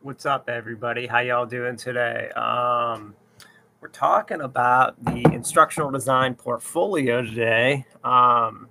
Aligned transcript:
What's 0.00 0.26
up, 0.26 0.48
everybody? 0.48 1.08
How 1.08 1.18
y'all 1.18 1.44
doing 1.44 1.76
today? 1.76 2.30
Um, 2.36 3.16
we're 3.80 3.88
talking 3.88 4.40
about 4.40 4.94
the 5.04 5.28
instructional 5.34 5.90
design 5.90 6.36
portfolio 6.36 7.20
today. 7.20 7.84
Um, 8.04 8.68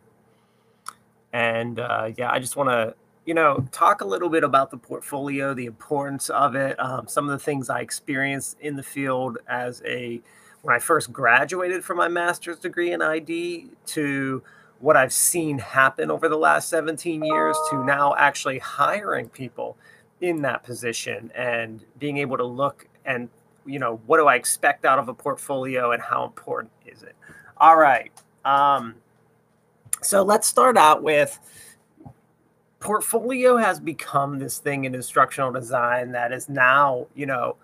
and 1.33 1.81
uh, 1.81 2.11
yeah, 2.17 2.31
I 2.31 2.39
just 2.39 2.55
want 2.55 2.69
to, 2.69 2.95
you 3.25 3.33
know, 3.33 3.67
talk 3.73 3.99
a 3.99 4.05
little 4.05 4.29
bit 4.29 4.45
about 4.45 4.71
the 4.71 4.77
portfolio, 4.77 5.53
the 5.53 5.65
importance 5.65 6.29
of 6.29 6.55
it, 6.55 6.79
um, 6.79 7.09
some 7.09 7.25
of 7.25 7.31
the 7.31 7.43
things 7.43 7.69
I 7.69 7.81
experienced 7.81 8.57
in 8.61 8.77
the 8.77 8.83
field 8.83 9.37
as 9.49 9.83
a 9.85 10.21
when 10.61 10.73
I 10.73 10.79
first 10.79 11.11
graduated 11.11 11.83
from 11.83 11.97
my 11.97 12.07
master's 12.07 12.57
degree 12.57 12.93
in 12.93 13.01
ID 13.01 13.67
to 13.87 14.41
what 14.79 14.95
I've 14.95 15.11
seen 15.11 15.57
happen 15.59 16.09
over 16.09 16.29
the 16.29 16.37
last 16.37 16.69
17 16.69 17.21
years 17.21 17.57
to 17.69 17.83
now 17.83 18.15
actually 18.15 18.59
hiring 18.59 19.27
people 19.27 19.75
in 20.21 20.41
that 20.41 20.63
position 20.63 21.31
and 21.35 21.83
being 21.99 22.17
able 22.17 22.37
to 22.37 22.43
look 22.43 22.87
and 23.05 23.29
you 23.65 23.79
know 23.79 23.99
what 24.05 24.17
do 24.17 24.27
I 24.27 24.35
expect 24.35 24.85
out 24.85 24.99
of 24.99 25.09
a 25.09 25.13
portfolio 25.13 25.91
and 25.91 26.01
how 26.01 26.25
important 26.25 26.71
is 26.85 27.03
it? 27.03 27.15
All 27.57 27.77
right. 27.77 28.11
Um, 28.45 28.95
so 30.01 30.23
let's 30.23 30.47
start 30.47 30.77
out 30.77 31.03
with 31.03 31.39
portfolio 32.79 33.57
has 33.57 33.79
become 33.79 34.39
this 34.39 34.59
thing 34.59 34.85
in 34.85 34.93
instructional 34.95 35.51
design 35.51 36.11
that 36.11 36.31
is 36.31 36.47
now 36.47 37.07
you 37.15 37.25
know 37.25 37.57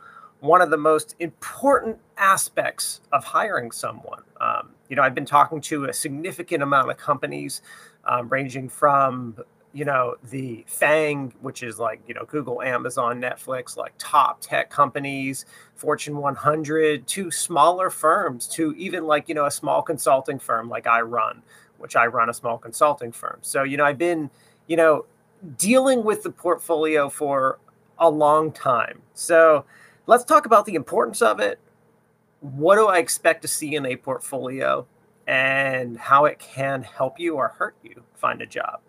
one 0.43 0.61
of 0.61 0.69
the 0.69 0.77
most 0.77 1.15
important 1.19 1.97
aspects 2.17 2.99
of 3.13 3.23
hiring 3.23 3.71
someone. 3.71 4.23
Um, 4.41 4.71
you 4.89 4.97
know, 4.97 5.01
I've 5.01 5.15
been 5.15 5.25
talking 5.25 5.61
to 5.61 5.85
a 5.85 5.93
significant 5.93 6.61
amount 6.61 6.91
of 6.91 6.97
companies, 6.97 7.61
um, 8.03 8.27
ranging 8.27 8.67
from 8.67 9.37
you 9.73 9.85
know 9.85 10.15
the 10.29 10.63
FANG, 10.67 11.33
which 11.41 11.63
is 11.63 11.79
like 11.79 12.01
you 12.07 12.13
know 12.13 12.25
Google, 12.25 12.61
Amazon, 12.61 13.19
Netflix, 13.19 13.75
like 13.75 13.93
top 13.97 14.39
tech 14.39 14.69
companies, 14.69 15.45
Fortune 15.75 16.17
100, 16.17 17.07
to 17.07 17.31
smaller 17.31 17.89
firms, 17.89 18.47
to 18.49 18.73
even 18.73 19.05
like 19.05 19.27
you 19.27 19.35
know 19.35 19.45
a 19.45 19.51
small 19.51 19.81
consulting 19.81 20.39
firm 20.39 20.69
like 20.69 20.87
I 20.87 21.01
run, 21.01 21.41
which 21.79 21.95
I 21.95 22.05
run 22.05 22.29
a 22.29 22.33
small 22.33 22.57
consulting 22.57 23.11
firm. 23.11 23.39
So 23.41 23.63
you 23.63 23.77
know 23.77 23.85
I've 23.85 23.97
been 23.97 24.29
you 24.67 24.77
know 24.77 25.05
dealing 25.57 26.03
with 26.03 26.23
the 26.23 26.31
portfolio 26.31 27.09
for 27.09 27.59
a 27.97 28.09
long 28.09 28.51
time. 28.51 29.01
So 29.13 29.65
let's 30.05 30.23
talk 30.23 30.45
about 30.45 30.65
the 30.65 30.75
importance 30.75 31.21
of 31.21 31.39
it. 31.39 31.59
What 32.41 32.75
do 32.75 32.87
I 32.87 32.99
expect 32.99 33.41
to 33.41 33.47
see 33.47 33.75
in 33.75 33.85
a 33.85 33.95
portfolio? 33.95 34.85
And 35.25 35.97
how 35.97 36.25
it 36.25 36.37
can 36.37 36.83
help 36.83 37.17
you 37.17 37.35
or 37.35 37.47
hurt 37.47 37.75
you 37.81 38.03
find 38.13 38.41
a 38.41 38.45
job. 38.45 38.81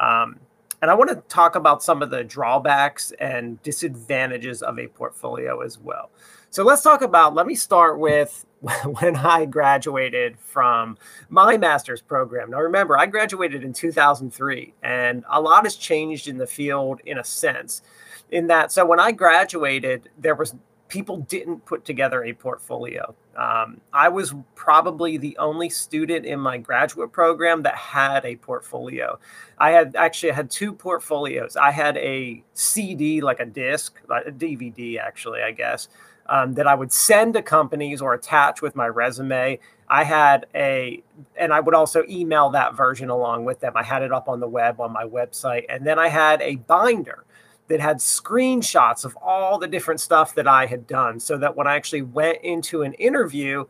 Um, 0.00 0.40
and 0.82 0.90
I 0.90 0.94
want 0.94 1.10
to 1.10 1.16
talk 1.28 1.56
about 1.56 1.82
some 1.82 2.02
of 2.02 2.10
the 2.10 2.24
drawbacks 2.24 3.12
and 3.20 3.62
disadvantages 3.62 4.62
of 4.62 4.78
a 4.78 4.88
portfolio 4.88 5.60
as 5.60 5.78
well. 5.78 6.10
So 6.48 6.64
let's 6.64 6.82
talk 6.82 7.02
about, 7.02 7.34
let 7.34 7.46
me 7.46 7.54
start 7.54 7.98
with 7.98 8.46
when 8.84 9.16
I 9.16 9.44
graduated 9.44 10.38
from 10.38 10.96
my 11.28 11.56
master's 11.58 12.00
program. 12.00 12.50
Now, 12.50 12.60
remember, 12.60 12.98
I 12.98 13.06
graduated 13.06 13.62
in 13.62 13.72
2003, 13.72 14.74
and 14.82 15.24
a 15.28 15.40
lot 15.40 15.64
has 15.64 15.76
changed 15.76 16.28
in 16.28 16.38
the 16.38 16.46
field 16.46 17.00
in 17.04 17.18
a 17.18 17.24
sense. 17.24 17.82
In 18.30 18.46
that, 18.46 18.72
so 18.72 18.86
when 18.86 19.00
I 19.00 19.12
graduated, 19.12 20.08
there 20.18 20.34
was 20.34 20.54
people 20.90 21.18
didn't 21.18 21.64
put 21.64 21.84
together 21.84 22.24
a 22.24 22.32
portfolio. 22.34 23.14
Um, 23.36 23.80
I 23.92 24.08
was 24.08 24.34
probably 24.54 25.16
the 25.16 25.38
only 25.38 25.70
student 25.70 26.26
in 26.26 26.38
my 26.38 26.58
graduate 26.58 27.12
program 27.12 27.62
that 27.62 27.76
had 27.76 28.26
a 28.26 28.36
portfolio. 28.36 29.18
I 29.58 29.70
had 29.70 29.96
actually 29.96 30.32
had 30.32 30.50
two 30.50 30.74
portfolios. 30.74 31.56
I 31.56 31.70
had 31.70 31.96
a 31.96 32.42
CD, 32.52 33.22
like 33.22 33.40
a 33.40 33.46
disc, 33.46 33.98
a 34.10 34.30
DVD, 34.30 34.98
actually, 34.98 35.40
I 35.40 35.52
guess, 35.52 35.88
um, 36.26 36.54
that 36.54 36.66
I 36.66 36.74
would 36.74 36.92
send 36.92 37.34
to 37.34 37.42
companies 37.42 38.02
or 38.02 38.12
attach 38.12 38.60
with 38.60 38.76
my 38.76 38.88
resume. 38.88 39.58
I 39.88 40.04
had 40.04 40.46
a, 40.54 41.02
and 41.36 41.52
I 41.52 41.60
would 41.60 41.74
also 41.74 42.04
email 42.08 42.50
that 42.50 42.76
version 42.76 43.10
along 43.10 43.44
with 43.44 43.60
them. 43.60 43.72
I 43.76 43.82
had 43.82 44.02
it 44.02 44.12
up 44.12 44.28
on 44.28 44.40
the 44.40 44.48
web 44.48 44.80
on 44.80 44.92
my 44.92 45.04
website. 45.04 45.64
And 45.68 45.86
then 45.86 45.98
I 45.98 46.08
had 46.08 46.42
a 46.42 46.56
binder 46.56 47.24
that 47.70 47.80
had 47.80 47.98
screenshots 47.98 49.04
of 49.04 49.16
all 49.22 49.56
the 49.56 49.68
different 49.68 50.00
stuff 50.00 50.34
that 50.34 50.48
I 50.48 50.66
had 50.66 50.88
done 50.88 51.20
so 51.20 51.38
that 51.38 51.56
when 51.56 51.68
I 51.68 51.76
actually 51.76 52.02
went 52.02 52.38
into 52.42 52.82
an 52.82 52.94
interview, 52.94 53.64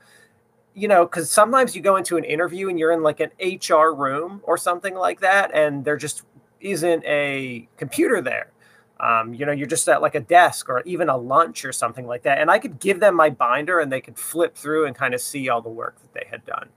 you 0.74 0.88
know, 0.88 1.04
because 1.04 1.30
sometimes 1.30 1.76
you 1.76 1.82
go 1.82 1.96
into 1.96 2.16
an 2.16 2.24
interview 2.24 2.70
and 2.70 2.78
you're 2.78 2.92
in 2.92 3.02
like 3.02 3.20
an 3.20 3.30
HR 3.38 3.92
room 3.92 4.40
or 4.44 4.56
something 4.56 4.94
like 4.94 5.20
that, 5.20 5.54
and 5.54 5.84
there 5.84 5.98
just 5.98 6.22
isn't 6.60 7.04
a 7.04 7.68
computer 7.76 8.22
there. 8.22 8.52
Um, 9.00 9.34
you 9.34 9.44
know, 9.44 9.52
you're 9.52 9.66
just 9.66 9.86
at 9.88 10.00
like 10.00 10.14
a 10.14 10.20
desk 10.20 10.70
or 10.70 10.82
even 10.86 11.10
a 11.10 11.16
lunch 11.16 11.66
or 11.66 11.72
something 11.72 12.06
like 12.06 12.22
that. 12.22 12.38
And 12.38 12.50
I 12.50 12.58
could 12.58 12.80
give 12.80 13.00
them 13.00 13.14
my 13.14 13.28
binder 13.28 13.80
and 13.80 13.92
they 13.92 14.00
could 14.00 14.18
flip 14.18 14.56
through 14.56 14.86
and 14.86 14.96
kind 14.96 15.12
of 15.12 15.20
see 15.20 15.48
all 15.50 15.60
the 15.60 15.70
work 15.70 16.00
that 16.00 16.14
they 16.14 16.26
had 16.30 16.44
done. 16.46 16.68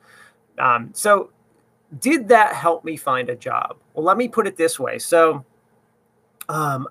Um, 0.58 0.90
so, 0.94 1.32
did 2.00 2.28
that 2.30 2.54
help 2.54 2.84
me 2.84 2.98
find 2.98 3.30
a 3.30 3.36
job? 3.36 3.78
Well, 3.94 4.04
let 4.04 4.18
me 4.18 4.28
put 4.28 4.48
it 4.48 4.58
this 4.58 4.80
way. 4.80 5.00
So, 5.00 5.46
um, 6.50 6.88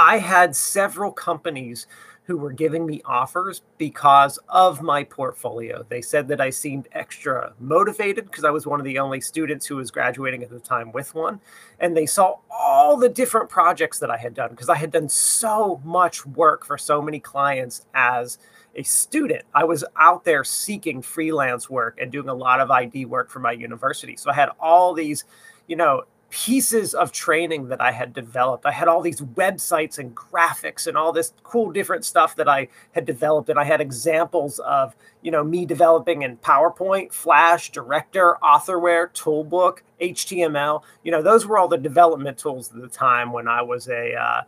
I 0.00 0.16
had 0.16 0.56
several 0.56 1.12
companies 1.12 1.86
who 2.22 2.38
were 2.38 2.52
giving 2.52 2.86
me 2.86 3.02
offers 3.04 3.60
because 3.76 4.38
of 4.48 4.80
my 4.80 5.04
portfolio. 5.04 5.84
They 5.90 6.00
said 6.00 6.26
that 6.28 6.40
I 6.40 6.48
seemed 6.48 6.88
extra 6.92 7.52
motivated 7.60 8.24
because 8.24 8.44
I 8.44 8.50
was 8.50 8.66
one 8.66 8.80
of 8.80 8.86
the 8.86 8.98
only 8.98 9.20
students 9.20 9.66
who 9.66 9.76
was 9.76 9.90
graduating 9.90 10.42
at 10.42 10.48
the 10.48 10.58
time 10.58 10.90
with 10.90 11.14
one. 11.14 11.38
And 11.80 11.94
they 11.94 12.06
saw 12.06 12.36
all 12.50 12.96
the 12.96 13.10
different 13.10 13.50
projects 13.50 13.98
that 13.98 14.10
I 14.10 14.16
had 14.16 14.32
done 14.32 14.48
because 14.48 14.70
I 14.70 14.76
had 14.76 14.90
done 14.90 15.10
so 15.10 15.82
much 15.84 16.24
work 16.24 16.64
for 16.64 16.78
so 16.78 17.02
many 17.02 17.20
clients 17.20 17.84
as 17.92 18.38
a 18.74 18.82
student. 18.82 19.44
I 19.52 19.64
was 19.64 19.84
out 19.98 20.24
there 20.24 20.44
seeking 20.44 21.02
freelance 21.02 21.68
work 21.68 21.98
and 22.00 22.10
doing 22.10 22.30
a 22.30 22.34
lot 22.34 22.62
of 22.62 22.70
ID 22.70 23.04
work 23.04 23.28
for 23.28 23.40
my 23.40 23.52
university. 23.52 24.16
So 24.16 24.30
I 24.30 24.34
had 24.34 24.48
all 24.58 24.94
these, 24.94 25.24
you 25.66 25.76
know, 25.76 26.04
pieces 26.30 26.94
of 26.94 27.10
training 27.10 27.68
that 27.68 27.80
I 27.80 27.90
had 27.90 28.12
developed. 28.12 28.64
I 28.64 28.70
had 28.70 28.88
all 28.88 29.02
these 29.02 29.20
websites 29.20 29.98
and 29.98 30.14
graphics 30.14 30.86
and 30.86 30.96
all 30.96 31.12
this 31.12 31.32
cool 31.42 31.72
different 31.72 32.04
stuff 32.04 32.36
that 32.36 32.48
I 32.48 32.68
had 32.92 33.04
developed. 33.04 33.48
And 33.48 33.58
I 33.58 33.64
had 33.64 33.80
examples 33.80 34.60
of, 34.60 34.94
you 35.22 35.30
know, 35.30 35.42
me 35.42 35.66
developing 35.66 36.22
in 36.22 36.36
PowerPoint, 36.38 37.12
Flash, 37.12 37.70
Director, 37.72 38.36
Authorware, 38.42 39.12
Toolbook, 39.12 39.82
HTML. 40.00 40.82
You 41.02 41.10
know, 41.10 41.22
those 41.22 41.46
were 41.46 41.58
all 41.58 41.68
the 41.68 41.78
development 41.78 42.38
tools 42.38 42.70
at 42.72 42.80
the 42.80 42.88
time 42.88 43.32
when 43.32 43.48
I 43.48 43.62
was 43.62 43.88
a, 43.88 44.14
uh, 44.14 44.42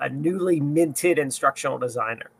a 0.00 0.08
newly 0.08 0.60
minted 0.60 1.18
instructional 1.18 1.78
designer. 1.78 2.30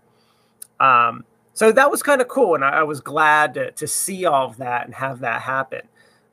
Um, 0.79 1.25
so 1.55 1.73
that 1.73 1.91
was 1.91 2.03
kind 2.03 2.21
of 2.21 2.29
cool. 2.29 2.55
And 2.55 2.65
I, 2.65 2.69
I 2.69 2.83
was 2.85 3.01
glad 3.01 3.55
to, 3.55 3.73
to, 3.73 3.87
see 3.87 4.27
all 4.27 4.47
of 4.47 4.59
that 4.59 4.85
and 4.85 4.95
have 4.95 5.21
that 5.21 5.41
happen. 5.43 5.83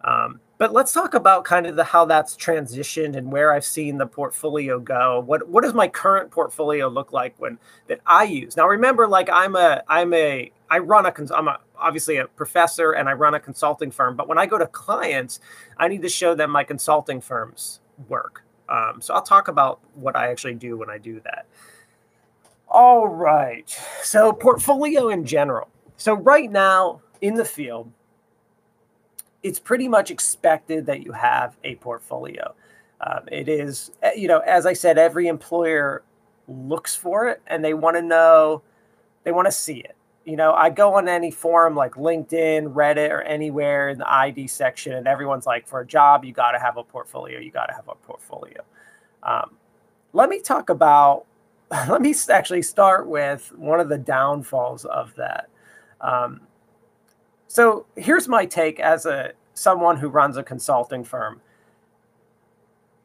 Um, 0.04 0.42
but 0.64 0.72
let's 0.72 0.94
talk 0.94 1.14
about 1.14 1.44
kind 1.44 1.66
of 1.66 1.76
the 1.76 1.84
how 1.84 2.06
that's 2.06 2.38
transitioned 2.38 3.18
and 3.18 3.30
where 3.30 3.52
I've 3.52 3.66
seen 3.66 3.98
the 3.98 4.06
portfolio 4.06 4.80
go. 4.80 5.20
What 5.20 5.50
what 5.50 5.62
does 5.66 5.74
my 5.74 5.90
current 5.90 6.32
portfolio 6.32 6.88
look 6.88 7.12
like 7.12 7.36
when 7.38 7.60
that 7.88 8.00
I 8.06 8.24
use? 8.24 8.56
Now 8.56 8.70
remember, 8.70 9.06
like 9.06 9.30
I'm 9.30 9.58
a 9.58 9.84
I'm 9.90 10.14
a 10.14 10.54
I 10.70 10.80
run 10.80 11.06
a 11.06 11.14
I'm 11.36 11.50
a, 11.50 11.60
obviously 11.78 12.16
a 12.16 12.28
professor 12.28 12.94
and 12.94 13.10
I 13.10 13.12
run 13.12 13.34
a 13.34 13.42
consulting 13.42 13.92
firm. 13.92 14.16
But 14.16 14.30
when 14.30 14.38
I 14.38 14.46
go 14.46 14.58
to 14.58 14.66
clients, 14.68 15.42
I 15.76 15.90
need 15.90 16.02
to 16.02 16.08
show 16.08 16.34
them 16.34 16.50
my 16.50 16.64
consulting 16.64 17.20
firm's 17.20 17.82
work. 18.08 18.46
Um, 18.70 19.02
so 19.02 19.14
I'll 19.16 19.22
talk 19.22 19.50
about 19.50 19.82
what 19.96 20.16
I 20.16 20.32
actually 20.32 20.56
do 20.56 20.78
when 20.78 20.90
I 20.90 20.98
do 20.98 21.20
that. 21.26 21.46
All 22.70 23.10
right. 23.10 23.70
So 24.02 24.32
portfolio 24.32 25.10
in 25.10 25.26
general. 25.26 25.68
So 25.98 26.14
right 26.14 26.50
now 26.50 27.02
in 27.20 27.34
the 27.34 27.44
field, 27.44 27.92
it's 29.44 29.60
pretty 29.60 29.88
much 29.88 30.10
expected 30.10 30.86
that 30.86 31.04
you 31.04 31.12
have 31.12 31.58
a 31.64 31.76
portfolio. 31.76 32.56
Um, 33.02 33.28
it 33.30 33.50
is, 33.50 33.92
eh, 34.02 34.14
you 34.16 34.30
know, 34.30 34.40
as 34.40 34.66
I 34.66 34.74
said, 34.74 34.98
every 34.98 35.28
employer 35.28 36.04
looks 36.48 36.96
for 36.96 37.28
it 37.28 37.42
and 37.48 37.64
they 37.64 37.74
want 37.74 37.98
to 37.98 38.02
know, 38.02 38.62
they 39.24 39.32
want 39.32 39.48
to 39.48 39.52
see 39.52 39.80
it. 39.80 39.96
You 40.24 40.38
know, 40.38 40.54
I 40.54 40.70
go 40.70 40.94
on 40.94 41.10
any 41.10 41.32
forum 41.32 41.76
like 41.76 41.96
LinkedIn, 41.96 42.74
Reddit, 42.74 43.10
or 43.10 43.22
anywhere 43.24 43.90
in 43.90 43.98
the 43.98 44.10
ID 44.10 44.48
section, 44.48 44.94
and 44.94 45.06
everyone's 45.06 45.46
like, 45.46 45.68
for 45.68 45.82
a 45.82 45.86
job, 45.86 46.24
you 46.24 46.32
got 46.32 46.52
to 46.52 46.60
have 46.60 46.78
a 46.78 46.84
portfolio. 46.84 47.40
You 47.40 47.52
got 47.52 47.66
to 47.66 47.74
have 47.74 47.90
a 47.90 47.96
portfolio. 47.96 48.62
Um, 49.22 49.58
let 50.14 50.30
me 50.30 50.40
talk 50.40 50.70
about, 50.70 51.26
let 51.90 52.02
me 52.02 52.16
actually 52.30 52.62
start 52.62 53.06
with 53.06 53.52
one 53.58 53.82
of 53.82 53.90
the 53.90 53.98
downfalls 53.98 54.86
of 54.86 55.14
that. 55.16 55.50
Um, 56.00 56.40
so 57.48 57.86
here's 57.98 58.28
my 58.28 58.46
take 58.46 58.80
as 58.80 59.06
a 59.06 59.34
someone 59.54 59.98
who 59.98 60.10
runs 60.10 60.38
a 60.38 60.44
consulting 60.44 61.04
firm. 61.04 61.42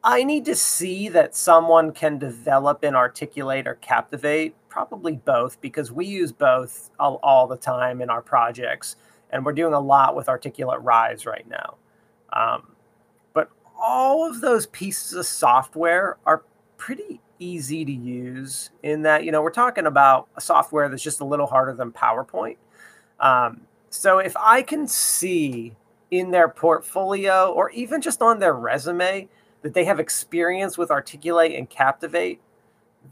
I 0.03 0.23
need 0.23 0.45
to 0.45 0.55
see 0.55 1.09
that 1.09 1.35
someone 1.35 1.91
can 1.91 2.17
develop 2.17 2.83
and 2.83 2.95
articulate 2.95 3.67
or 3.67 3.75
captivate, 3.75 4.55
probably 4.69 5.17
both, 5.17 5.59
because 5.59 5.91
we 5.91 6.05
use 6.05 6.31
both 6.31 6.89
all, 6.99 7.19
all 7.21 7.47
the 7.47 7.57
time 7.57 8.01
in 8.01 8.09
our 8.09 8.21
projects. 8.21 8.95
And 9.29 9.45
we're 9.45 9.53
doing 9.53 9.73
a 9.73 9.79
lot 9.79 10.15
with 10.15 10.29
Articulate 10.29 10.81
Rise 10.81 11.25
right 11.25 11.47
now. 11.47 11.75
Um, 12.31 12.69
but 13.33 13.49
all 13.79 14.27
of 14.27 14.41
those 14.41 14.67
pieces 14.67 15.13
of 15.13 15.25
software 15.25 16.17
are 16.25 16.43
pretty 16.77 17.19
easy 17.37 17.83
to 17.85 17.91
use 17.91 18.69
in 18.83 19.01
that, 19.03 19.23
you 19.23 19.31
know, 19.31 19.41
we're 19.41 19.51
talking 19.51 19.85
about 19.85 20.27
a 20.35 20.41
software 20.41 20.87
that's 20.89 21.03
just 21.03 21.19
a 21.19 21.25
little 21.25 21.47
harder 21.47 21.73
than 21.73 21.91
PowerPoint. 21.91 22.57
Um, 23.19 23.61
so 23.89 24.19
if 24.19 24.35
I 24.37 24.61
can 24.61 24.87
see 24.87 25.75
in 26.11 26.31
their 26.31 26.47
portfolio 26.49 27.51
or 27.51 27.69
even 27.71 28.01
just 28.01 28.21
on 28.21 28.39
their 28.39 28.53
resume 28.53 29.27
that 29.61 29.73
they 29.73 29.85
have 29.85 29.99
experience 29.99 30.77
with 30.77 30.89
Articulate 30.89 31.55
and 31.55 31.69
Captivate, 31.69 32.39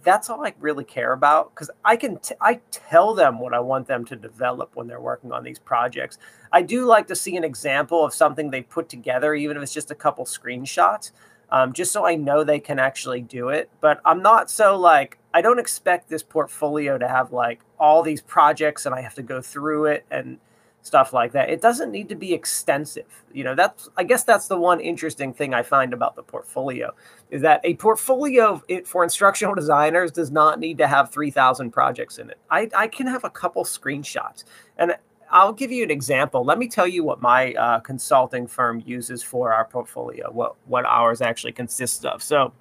that's 0.03 0.29
all 0.29 0.45
I 0.45 0.53
really 0.59 0.83
care 0.83 1.13
about 1.13 1.53
because 1.53 1.69
I 1.83 1.95
can 1.95 2.17
t- 2.17 2.35
I 2.41 2.59
tell 2.71 3.13
them 3.13 3.39
what 3.39 3.53
I 3.53 3.59
want 3.59 3.87
them 3.87 4.05
to 4.05 4.15
develop 4.15 4.75
when 4.75 4.87
they're 4.87 5.01
working 5.01 5.31
on 5.31 5.43
these 5.43 5.59
projects. 5.59 6.17
I 6.51 6.61
do 6.61 6.85
like 6.85 7.07
to 7.07 7.15
see 7.15 7.35
an 7.37 7.43
example 7.43 8.03
of 8.03 8.13
something 8.13 8.49
they 8.49 8.61
put 8.61 8.89
together, 8.89 9.33
even 9.33 9.57
if 9.57 9.63
it's 9.63 9.73
just 9.73 9.91
a 9.91 9.95
couple 9.95 10.25
screenshots, 10.25 11.11
um, 11.49 11.73
just 11.73 11.91
so 11.91 12.05
I 12.05 12.15
know 12.15 12.43
they 12.43 12.59
can 12.59 12.79
actually 12.79 13.21
do 13.21 13.49
it. 13.49 13.69
But 13.79 14.01
I'm 14.05 14.21
not 14.21 14.49
so 14.49 14.77
like 14.77 15.17
I 15.33 15.41
don't 15.41 15.59
expect 15.59 16.09
this 16.09 16.23
portfolio 16.23 16.97
to 16.97 17.07
have 17.07 17.31
like 17.31 17.61
all 17.79 18.03
these 18.03 18.21
projects 18.21 18.85
and 18.85 18.93
I 18.93 19.01
have 19.01 19.15
to 19.15 19.23
go 19.23 19.41
through 19.41 19.85
it 19.85 20.05
and 20.11 20.39
stuff 20.87 21.13
like 21.13 21.33
that. 21.33 21.49
It 21.49 21.61
doesn't 21.61 21.91
need 21.91 22.09
to 22.09 22.15
be 22.15 22.33
extensive. 22.33 23.25
You 23.33 23.43
know, 23.43 23.53
that's 23.53 23.89
I 23.97 24.03
guess 24.03 24.23
that's 24.23 24.47
the 24.47 24.57
one 24.57 24.79
interesting 24.79 25.33
thing 25.33 25.53
I 25.53 25.61
find 25.61 25.93
about 25.93 26.15
the 26.15 26.23
portfolio 26.23 26.91
is 27.29 27.41
that 27.41 27.61
a 27.63 27.75
portfolio 27.75 28.61
for 28.85 29.03
instructional 29.03 29.53
designers 29.63 30.11
does 30.11 30.31
not 30.31 30.59
need 30.59 30.77
to 30.79 30.87
have 30.87 31.11
3000 31.11 31.71
projects 31.71 32.17
in 32.17 32.29
it. 32.29 32.39
I, 32.49 32.69
I 32.75 32.87
can 32.87 33.05
have 33.07 33.25
a 33.25 33.29
couple 33.29 33.63
screenshots 33.65 34.45
and 34.77 34.95
I'll 35.29 35.53
give 35.53 35.71
you 35.71 35.83
an 35.83 35.91
example. 35.91 36.45
Let 36.45 36.57
me 36.57 36.69
tell 36.69 36.87
you 36.87 37.03
what 37.03 37.21
my 37.21 37.53
uh, 37.53 37.79
consulting 37.81 38.47
firm 38.47 38.81
uses 38.85 39.21
for 39.21 39.51
our 39.51 39.65
portfolio, 39.65 40.31
what, 40.31 40.55
what 40.65 40.85
ours 40.85 41.21
actually 41.21 41.51
consists 41.51 42.05
of. 42.05 42.23
So, 42.23 42.53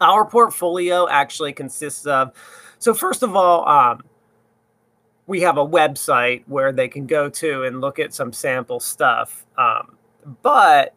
our 0.00 0.24
portfolio 0.24 1.06
actually 1.08 1.52
consists 1.52 2.06
of, 2.06 2.32
so 2.78 2.94
first 2.94 3.22
of 3.22 3.36
all, 3.36 3.68
um, 3.68 4.00
we 5.26 5.40
have 5.42 5.58
a 5.58 5.66
website 5.66 6.42
where 6.46 6.72
they 6.72 6.88
can 6.88 7.06
go 7.06 7.28
to 7.28 7.64
and 7.64 7.80
look 7.80 7.98
at 7.98 8.12
some 8.12 8.32
sample 8.32 8.80
stuff. 8.80 9.46
Um, 9.56 9.96
but 10.42 10.94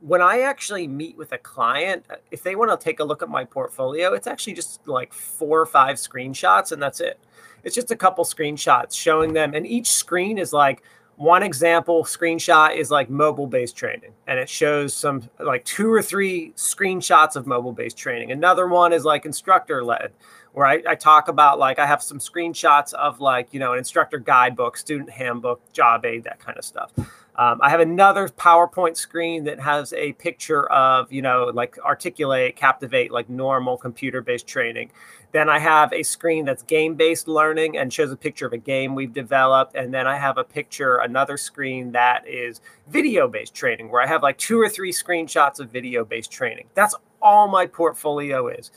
when 0.00 0.22
I 0.22 0.40
actually 0.40 0.86
meet 0.86 1.16
with 1.16 1.32
a 1.32 1.38
client, 1.38 2.04
if 2.30 2.42
they 2.42 2.54
want 2.54 2.78
to 2.78 2.82
take 2.82 3.00
a 3.00 3.04
look 3.04 3.22
at 3.22 3.28
my 3.28 3.44
portfolio, 3.44 4.12
it's 4.12 4.26
actually 4.26 4.52
just 4.54 4.86
like 4.86 5.12
four 5.12 5.60
or 5.60 5.66
five 5.66 5.96
screenshots 5.96 6.72
and 6.72 6.80
that's 6.80 7.00
it. 7.00 7.18
It's 7.64 7.74
just 7.74 7.90
a 7.90 7.96
couple 7.96 8.24
screenshots 8.24 8.94
showing 8.94 9.32
them, 9.32 9.52
and 9.52 9.66
each 9.66 9.90
screen 9.90 10.38
is 10.38 10.52
like 10.52 10.84
one 11.16 11.42
example 11.42 12.04
screenshot 12.04 12.76
is 12.76 12.90
like 12.90 13.08
mobile 13.08 13.46
based 13.46 13.74
training 13.74 14.12
and 14.26 14.38
it 14.38 14.48
shows 14.48 14.92
some 14.92 15.22
like 15.40 15.64
two 15.64 15.90
or 15.90 16.02
three 16.02 16.52
screenshots 16.56 17.36
of 17.36 17.46
mobile 17.46 17.72
based 17.72 17.96
training 17.96 18.32
another 18.32 18.68
one 18.68 18.92
is 18.92 19.02
like 19.02 19.24
instructor 19.24 19.82
led 19.82 20.12
where 20.56 20.64
I, 20.64 20.82
I, 20.88 20.94
talk 20.94 21.28
about 21.28 21.58
like 21.58 21.78
I 21.78 21.84
have 21.84 22.02
some 22.02 22.18
screenshots 22.18 22.94
of 22.94 23.20
like 23.20 23.52
you 23.52 23.60
know 23.60 23.72
an 23.72 23.78
instructor 23.78 24.18
guidebook, 24.18 24.78
student 24.78 25.10
handbook, 25.10 25.60
job 25.74 26.06
aid, 26.06 26.24
that 26.24 26.40
kind 26.40 26.56
of 26.56 26.64
stuff. 26.64 26.92
Um, 26.96 27.60
I 27.60 27.68
have 27.68 27.80
another 27.80 28.26
PowerPoint 28.28 28.96
screen 28.96 29.44
that 29.44 29.60
has 29.60 29.92
a 29.92 30.14
picture 30.14 30.64
of 30.72 31.12
you 31.12 31.20
know 31.20 31.50
like 31.52 31.78
articulate, 31.84 32.56
captivate, 32.56 33.12
like 33.12 33.28
normal 33.28 33.76
computer 33.76 34.22
based 34.22 34.46
training. 34.46 34.92
Then 35.32 35.50
I 35.50 35.58
have 35.58 35.92
a 35.92 36.02
screen 36.02 36.46
that's 36.46 36.62
game 36.62 36.94
based 36.94 37.28
learning 37.28 37.76
and 37.76 37.92
shows 37.92 38.10
a 38.10 38.16
picture 38.16 38.46
of 38.46 38.54
a 38.54 38.58
game 38.58 38.94
we've 38.94 39.12
developed. 39.12 39.74
And 39.74 39.92
then 39.92 40.06
I 40.06 40.16
have 40.16 40.38
a 40.38 40.44
picture, 40.44 40.96
another 40.96 41.36
screen 41.36 41.92
that 41.92 42.26
is 42.26 42.62
video 42.88 43.28
based 43.28 43.54
training, 43.54 43.90
where 43.90 44.00
I 44.00 44.06
have 44.06 44.22
like 44.22 44.38
two 44.38 44.58
or 44.58 44.70
three 44.70 44.92
screenshots 44.92 45.60
of 45.60 45.70
video 45.70 46.02
based 46.02 46.32
training. 46.32 46.68
That's 46.74 46.94
all 47.20 47.46
my 47.46 47.66
portfolio 47.66 48.48
is. 48.48 48.70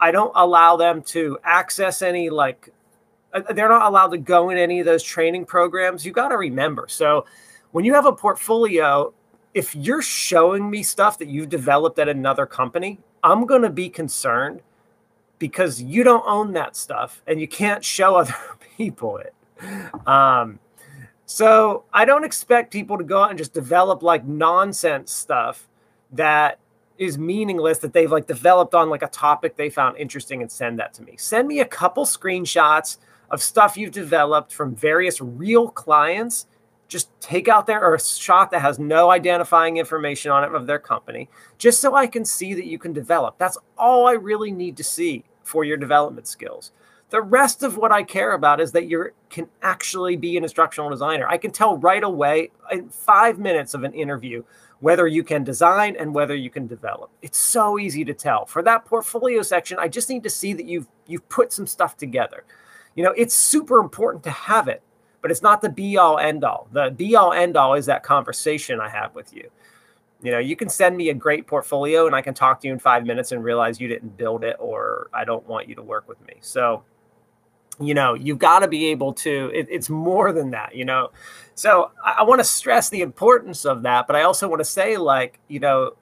I 0.00 0.10
don't 0.10 0.32
allow 0.34 0.76
them 0.76 1.02
to 1.02 1.38
access 1.44 2.02
any 2.02 2.30
like 2.30 2.70
uh, 3.32 3.52
they're 3.52 3.68
not 3.68 3.82
allowed 3.82 4.08
to 4.08 4.18
go 4.18 4.50
in 4.50 4.58
any 4.58 4.80
of 4.80 4.86
those 4.86 5.02
training 5.02 5.44
programs. 5.44 6.04
You 6.04 6.12
got 6.12 6.28
to 6.28 6.36
remember. 6.36 6.86
So 6.88 7.26
when 7.72 7.84
you 7.84 7.94
have 7.94 8.06
a 8.06 8.12
portfolio, 8.12 9.12
if 9.54 9.74
you're 9.74 10.02
showing 10.02 10.70
me 10.70 10.82
stuff 10.82 11.18
that 11.18 11.28
you've 11.28 11.48
developed 11.48 11.98
at 11.98 12.08
another 12.08 12.46
company, 12.46 12.98
I'm 13.22 13.46
going 13.46 13.62
to 13.62 13.70
be 13.70 13.88
concerned 13.88 14.60
because 15.38 15.82
you 15.82 16.04
don't 16.04 16.24
own 16.26 16.52
that 16.52 16.76
stuff 16.76 17.22
and 17.26 17.40
you 17.40 17.48
can't 17.48 17.84
show 17.84 18.16
other 18.20 18.36
people 18.76 19.18
it. 19.18 19.34
Um, 20.06 20.58
so 21.26 21.84
I 21.92 22.04
don't 22.04 22.24
expect 22.24 22.72
people 22.72 22.98
to 22.98 23.04
go 23.04 23.22
out 23.22 23.30
and 23.30 23.38
just 23.38 23.52
develop 23.52 24.02
like 24.02 24.24
nonsense 24.24 25.10
stuff 25.10 25.68
that 26.12 26.58
is 26.98 27.18
meaningless 27.18 27.78
that 27.78 27.92
they've 27.92 28.10
like 28.10 28.26
developed 28.26 28.74
on 28.74 28.88
like 28.88 29.02
a 29.02 29.08
topic 29.08 29.56
they 29.56 29.68
found 29.68 29.96
interesting 29.96 30.42
and 30.42 30.50
send 30.50 30.78
that 30.78 30.94
to 30.94 31.02
me. 31.02 31.14
Send 31.16 31.48
me 31.48 31.60
a 31.60 31.64
couple 31.64 32.04
screenshots 32.04 32.98
of 33.30 33.42
stuff 33.42 33.76
you've 33.76 33.90
developed 33.90 34.52
from 34.52 34.74
various 34.74 35.20
real 35.20 35.68
clients. 35.68 36.46
Just 36.86 37.08
take 37.20 37.48
out 37.48 37.66
their 37.66 37.82
or 37.82 37.94
a 37.94 38.00
shot 38.00 38.50
that 38.52 38.60
has 38.60 38.78
no 38.78 39.10
identifying 39.10 39.78
information 39.78 40.30
on 40.30 40.44
it 40.44 40.54
of 40.54 40.66
their 40.66 40.78
company, 40.78 41.28
just 41.58 41.80
so 41.80 41.94
I 41.94 42.06
can 42.06 42.24
see 42.24 42.54
that 42.54 42.66
you 42.66 42.78
can 42.78 42.92
develop. 42.92 43.38
That's 43.38 43.58
all 43.76 44.06
I 44.06 44.12
really 44.12 44.52
need 44.52 44.76
to 44.76 44.84
see 44.84 45.24
for 45.42 45.64
your 45.64 45.76
development 45.76 46.28
skills. 46.28 46.72
The 47.14 47.22
rest 47.22 47.62
of 47.62 47.76
what 47.76 47.92
I 47.92 48.02
care 48.02 48.32
about 48.32 48.60
is 48.60 48.72
that 48.72 48.88
you 48.88 49.10
can 49.30 49.46
actually 49.62 50.16
be 50.16 50.36
an 50.36 50.42
instructional 50.42 50.90
designer. 50.90 51.28
I 51.28 51.38
can 51.38 51.52
tell 51.52 51.76
right 51.76 52.02
away 52.02 52.50
in 52.72 52.88
five 52.88 53.38
minutes 53.38 53.72
of 53.72 53.84
an 53.84 53.94
interview 53.94 54.42
whether 54.80 55.06
you 55.06 55.22
can 55.22 55.44
design 55.44 55.94
and 55.96 56.12
whether 56.12 56.34
you 56.34 56.50
can 56.50 56.66
develop. 56.66 57.10
It's 57.22 57.38
so 57.38 57.78
easy 57.78 58.04
to 58.04 58.14
tell. 58.14 58.46
For 58.46 58.62
that 58.64 58.84
portfolio 58.84 59.42
section, 59.42 59.78
I 59.78 59.86
just 59.86 60.10
need 60.10 60.24
to 60.24 60.28
see 60.28 60.54
that 60.54 60.66
you've 60.66 60.88
you've 61.06 61.28
put 61.28 61.52
some 61.52 61.68
stuff 61.68 61.96
together. 61.96 62.42
You 62.96 63.04
know, 63.04 63.14
it's 63.16 63.32
super 63.32 63.78
important 63.78 64.24
to 64.24 64.30
have 64.30 64.66
it, 64.66 64.82
but 65.22 65.30
it's 65.30 65.40
not 65.40 65.62
the 65.62 65.68
be 65.68 65.96
all 65.96 66.18
end 66.18 66.42
all. 66.42 66.66
The 66.72 66.90
be 66.90 67.14
all 67.14 67.32
end 67.32 67.56
all 67.56 67.74
is 67.74 67.86
that 67.86 68.02
conversation 68.02 68.80
I 68.80 68.88
have 68.88 69.14
with 69.14 69.32
you. 69.32 69.50
You 70.20 70.32
know, 70.32 70.40
you 70.40 70.56
can 70.56 70.68
send 70.68 70.96
me 70.96 71.10
a 71.10 71.14
great 71.14 71.46
portfolio 71.46 72.08
and 72.08 72.16
I 72.16 72.22
can 72.22 72.34
talk 72.34 72.58
to 72.62 72.66
you 72.66 72.72
in 72.72 72.80
5 72.80 73.06
minutes 73.06 73.30
and 73.30 73.44
realize 73.44 73.80
you 73.80 73.86
didn't 73.86 74.16
build 74.16 74.42
it 74.42 74.56
or 74.58 75.10
I 75.14 75.24
don't 75.24 75.46
want 75.46 75.68
you 75.68 75.76
to 75.76 75.82
work 75.82 76.08
with 76.08 76.20
me. 76.26 76.38
So, 76.40 76.82
you 77.80 77.94
know 77.94 78.14
you've 78.14 78.38
got 78.38 78.60
to 78.60 78.68
be 78.68 78.86
able 78.86 79.12
to 79.12 79.50
it, 79.52 79.66
it's 79.70 79.90
more 79.90 80.32
than 80.32 80.50
that 80.50 80.74
you 80.74 80.84
know? 80.84 81.10
So 81.54 81.90
i, 82.04 82.16
I 82.18 82.22
want 82.22 82.40
to 82.40 82.44
stress 82.44 82.88
the 82.88 83.02
importance 83.02 83.64
of 83.64 83.82
that 83.82 84.06
but 84.06 84.16
i 84.16 84.22
also 84.22 84.48
want 84.48 84.60
to 84.60 84.64
say 84.64 84.96
like 84.96 85.40
you 85.48 85.60
know 85.60 85.92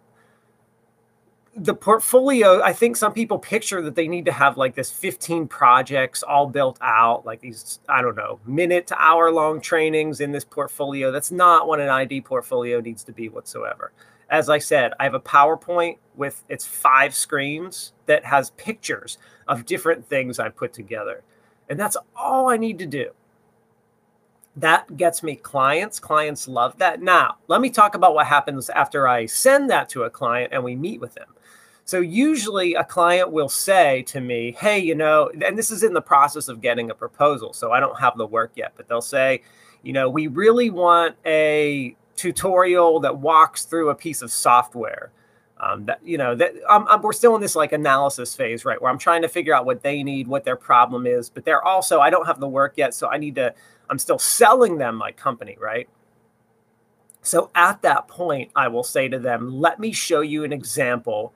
the 1.55 1.75
portfolio 1.75 2.63
i 2.63 2.73
think 2.73 2.97
some 2.97 3.13
people 3.13 3.39
picture 3.39 3.83
that 3.83 3.95
they 3.95 4.09
need 4.09 4.25
to 4.25 4.33
have 4.33 4.57
like 4.57 4.75
this 4.75 4.91
15 4.91 5.49
projects 5.49 6.23
all 6.23 6.47
built 6.47 6.79
out 6.81 7.27
like 7.27 7.41
these 7.41 7.79
i 7.91 8.01
don't 8.01 8.17
know 8.17 8.41
minute 8.47 8.87
to 8.87 8.99
hour 8.99 9.31
long 9.31 9.61
trainings 9.61 10.21
in 10.21 10.33
this 10.33 10.45
portfolio. 10.45 11.11
That's 11.11 11.31
not 11.31 11.69
what 11.69 11.81
an 11.81 11.89
id 11.89 12.23
portfolio 12.23 12.81
needs 12.81 13.05
to 13.05 13.13
be 13.13 13.29
whatsoever. 13.29 13.93
As 14.31 14.49
i 14.49 14.59
said 14.59 14.93
i 14.99 15.05
have 15.05 15.15
a 15.15 15.21
powerpoint 15.21 15.99
with 16.17 16.43
its 16.49 16.65
five 16.65 17.15
screens 17.15 17.93
that 18.07 18.25
has 18.25 18.51
pictures 18.51 19.19
of 19.47 19.67
different 19.67 20.09
things 20.09 20.39
i 20.39 20.49
put 20.49 20.73
together 20.73 21.23
and 21.73 21.81
that's 21.81 21.97
all 22.15 22.51
I 22.51 22.59
need 22.59 22.79
to 22.81 22.87
do. 22.87 23.13
That 24.57 24.99
gets 24.99 25.23
me 25.23 25.37
clients. 25.37 25.99
Clients 25.99 26.47
love 26.47 26.77
that. 26.77 27.01
Now, 27.01 27.39
let 27.49 27.63
me 27.63 27.71
talk 27.71 27.95
about 27.95 28.15
what 28.15 28.27
happens 28.27 28.69
after 28.69 29.09
I 29.09 29.25
send 29.25 29.71
that 29.71 29.89
to 29.89 30.03
a 30.03 30.11
client 30.11 30.53
and 30.53 30.63
we 30.63 30.77
meet 30.77 31.01
with 31.01 31.15
them. 31.15 31.29
So, 31.87 32.01
usually 32.01 32.75
a 32.75 32.85
client 32.85 33.33
will 33.33 33.49
say 33.49 34.03
to 34.09 34.21
me, 34.21 34.53
Hey, 34.53 34.81
you 34.81 34.95
know, 34.95 35.31
and 35.43 35.57
this 35.57 35.71
is 35.71 35.83
in 35.83 35.95
the 35.95 36.03
process 36.03 36.49
of 36.49 36.61
getting 36.61 36.91
a 36.91 36.95
proposal. 36.95 37.55
So, 37.55 37.73
I 37.73 37.81
don't 37.81 37.99
have 37.99 38.19
the 38.19 38.27
work 38.27 38.53
yet, 38.55 38.75
but 38.77 38.87
they'll 38.87 39.01
say, 39.01 39.41
You 39.83 39.95
know, 39.95 40.11
we 40.11 40.27
really 40.27 40.69
want 40.69 41.17
a 41.25 41.97
tutorial 42.17 43.01
that 43.01 43.17
walks 43.17 43.65
through 43.65 43.89
a 43.89 43.95
piece 43.95 44.21
of 44.21 44.31
software 44.31 45.11
um, 45.63 45.87
that 45.87 46.01
you 46.05 46.19
know 46.19 46.35
that 46.35 46.55
I'm, 46.69 46.87
I'm, 46.89 47.03
we're 47.03 47.13
still 47.13 47.35
in 47.37 47.41
this 47.41 47.57
like 47.57 47.73
analysis 47.73 48.35
phase 48.35 48.65
right 48.65 48.81
where 48.83 48.91
i'm 48.91 48.99
trying 48.99 49.23
to 49.23 49.29
figure 49.29 49.55
out 49.55 49.65
what 49.65 49.83
they 49.83 50.03
need 50.03 50.27
what 50.27 50.45
their 50.45 50.57
problem 50.57 51.07
is 51.07 51.31
but 51.31 51.45
they're 51.45 51.65
also 51.65 52.01
i 52.01 52.11
don't 52.11 52.27
have 52.27 52.41
the 52.41 52.49
work 52.49 52.75
yet 52.77 52.95
so 52.95 53.09
i 53.09 53.17
need 53.17 53.37
to 53.37 53.55
i'm 53.89 53.99
still 53.99 54.19
selling 54.19 54.79
them 54.79 54.97
my 54.97 55.13
company 55.13 55.57
right? 55.61 55.89
So 57.23 57.51
at 57.55 57.83
that 57.83 58.09
point 58.09 58.51
i 58.57 58.69
will 58.69 58.83
say 58.83 59.09
to 59.09 59.19
them 59.19 59.61
let 59.61 59.79
me 59.79 59.93
show 59.93 60.21
you 60.21 60.45
an 60.45 60.53
example 60.53 61.33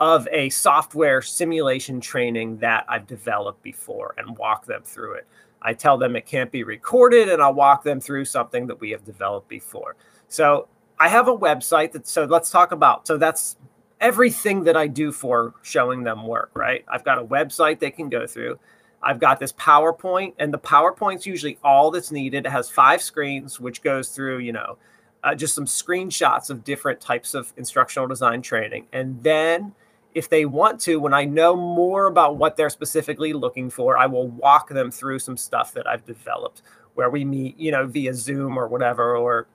of 0.00 0.28
a 0.32 0.50
software 0.50 1.22
simulation 1.22 2.00
training 2.00 2.58
that 2.58 2.84
i've 2.88 3.06
developed 3.06 3.62
before 3.62 4.14
and 4.18 4.36
walk 4.38 4.66
them 4.66 4.82
through 4.84 5.14
it. 5.14 5.26
I 5.62 5.74
tell 5.74 5.96
them 5.96 6.16
it 6.16 6.26
can't 6.26 6.52
be 6.52 6.64
recorded 6.64 7.30
and 7.30 7.42
i'll 7.42 7.54
walk 7.54 7.84
them 7.84 8.00
through 8.00 8.26
something 8.26 8.66
that 8.66 8.80
we 8.80 8.90
have 8.90 9.04
developed 9.04 9.48
before. 9.48 9.96
So 10.28 10.68
I 11.02 11.08
have 11.08 11.26
a 11.26 11.36
website 11.36 11.90
that 11.92 12.06
so 12.06 12.26
let's 12.26 12.48
talk 12.48 12.70
about 12.70 13.08
so 13.08 13.18
that's 13.18 13.56
everything 14.00 14.62
that 14.64 14.76
I 14.76 14.86
do 14.86 15.10
for 15.10 15.52
showing 15.62 16.04
them 16.04 16.24
work, 16.28 16.52
right? 16.54 16.84
I've 16.86 17.02
got 17.02 17.18
a 17.18 17.24
website 17.24 17.80
they 17.80 17.90
can 17.90 18.08
go 18.08 18.24
through. 18.24 18.60
I've 19.02 19.18
got 19.18 19.40
this 19.40 19.52
PowerPoint, 19.54 20.34
and 20.38 20.54
the 20.54 20.60
PowerPoint's 20.60 21.26
usually 21.26 21.58
all 21.64 21.90
that's 21.90 22.12
needed. 22.12 22.46
It 22.46 22.50
has 22.50 22.70
five 22.70 23.02
screens, 23.02 23.58
which 23.58 23.82
goes 23.82 24.10
through, 24.10 24.38
you 24.38 24.52
know, 24.52 24.78
uh, 25.24 25.34
just 25.34 25.56
some 25.56 25.64
screenshots 25.64 26.50
of 26.50 26.62
different 26.62 27.00
types 27.00 27.34
of 27.34 27.52
instructional 27.56 28.06
design 28.06 28.40
training. 28.40 28.86
And 28.92 29.20
then 29.24 29.74
if 30.14 30.28
they 30.28 30.44
want 30.44 30.78
to, 30.82 31.00
when 31.00 31.14
I 31.14 31.24
know 31.24 31.56
more 31.56 32.06
about 32.06 32.36
what 32.36 32.56
they're 32.56 32.70
specifically 32.70 33.32
looking 33.32 33.70
for, 33.70 33.98
I 33.98 34.06
will 34.06 34.28
walk 34.28 34.68
them 34.68 34.92
through 34.92 35.18
some 35.18 35.36
stuff 35.36 35.74
that 35.74 35.88
I've 35.88 36.06
developed 36.06 36.62
where 36.94 37.10
we 37.10 37.24
meet, 37.24 37.58
you 37.58 37.72
know, 37.72 37.88
via 37.88 38.14
Zoom 38.14 38.56
or 38.56 38.68
whatever, 38.68 39.16
or 39.16 39.48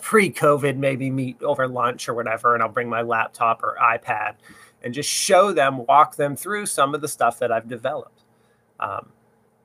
pre 0.00 0.30
COVID, 0.30 0.76
maybe 0.76 1.10
meet 1.10 1.42
over 1.42 1.66
lunch 1.68 2.08
or 2.08 2.14
whatever. 2.14 2.54
And 2.54 2.62
I'll 2.62 2.68
bring 2.68 2.88
my 2.88 3.02
laptop 3.02 3.62
or 3.62 3.76
iPad 3.80 4.34
and 4.82 4.94
just 4.94 5.08
show 5.08 5.52
them, 5.52 5.86
walk 5.86 6.16
them 6.16 6.36
through 6.36 6.66
some 6.66 6.94
of 6.94 7.00
the 7.00 7.08
stuff 7.08 7.38
that 7.38 7.50
I've 7.50 7.68
developed. 7.68 8.22
Um, 8.78 9.10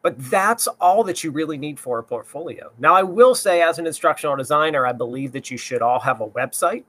but 0.02 0.18
that's 0.18 0.68
all 0.68 1.04
that 1.04 1.24
you 1.24 1.32
really 1.32 1.58
need 1.58 1.80
for 1.80 2.00
a 2.00 2.04
portfolio. 2.04 2.72
Now, 2.80 2.96
I 2.96 3.04
will 3.04 3.36
say, 3.36 3.62
as 3.62 3.78
an 3.78 3.86
instructional 3.86 4.36
designer, 4.36 4.86
I 4.86 4.94
believe 4.94 5.32
that 5.34 5.52
you 5.52 5.58
should 5.58 5.82
all 5.82 6.00
have 6.00 6.22
a 6.22 6.28
website 6.28 6.86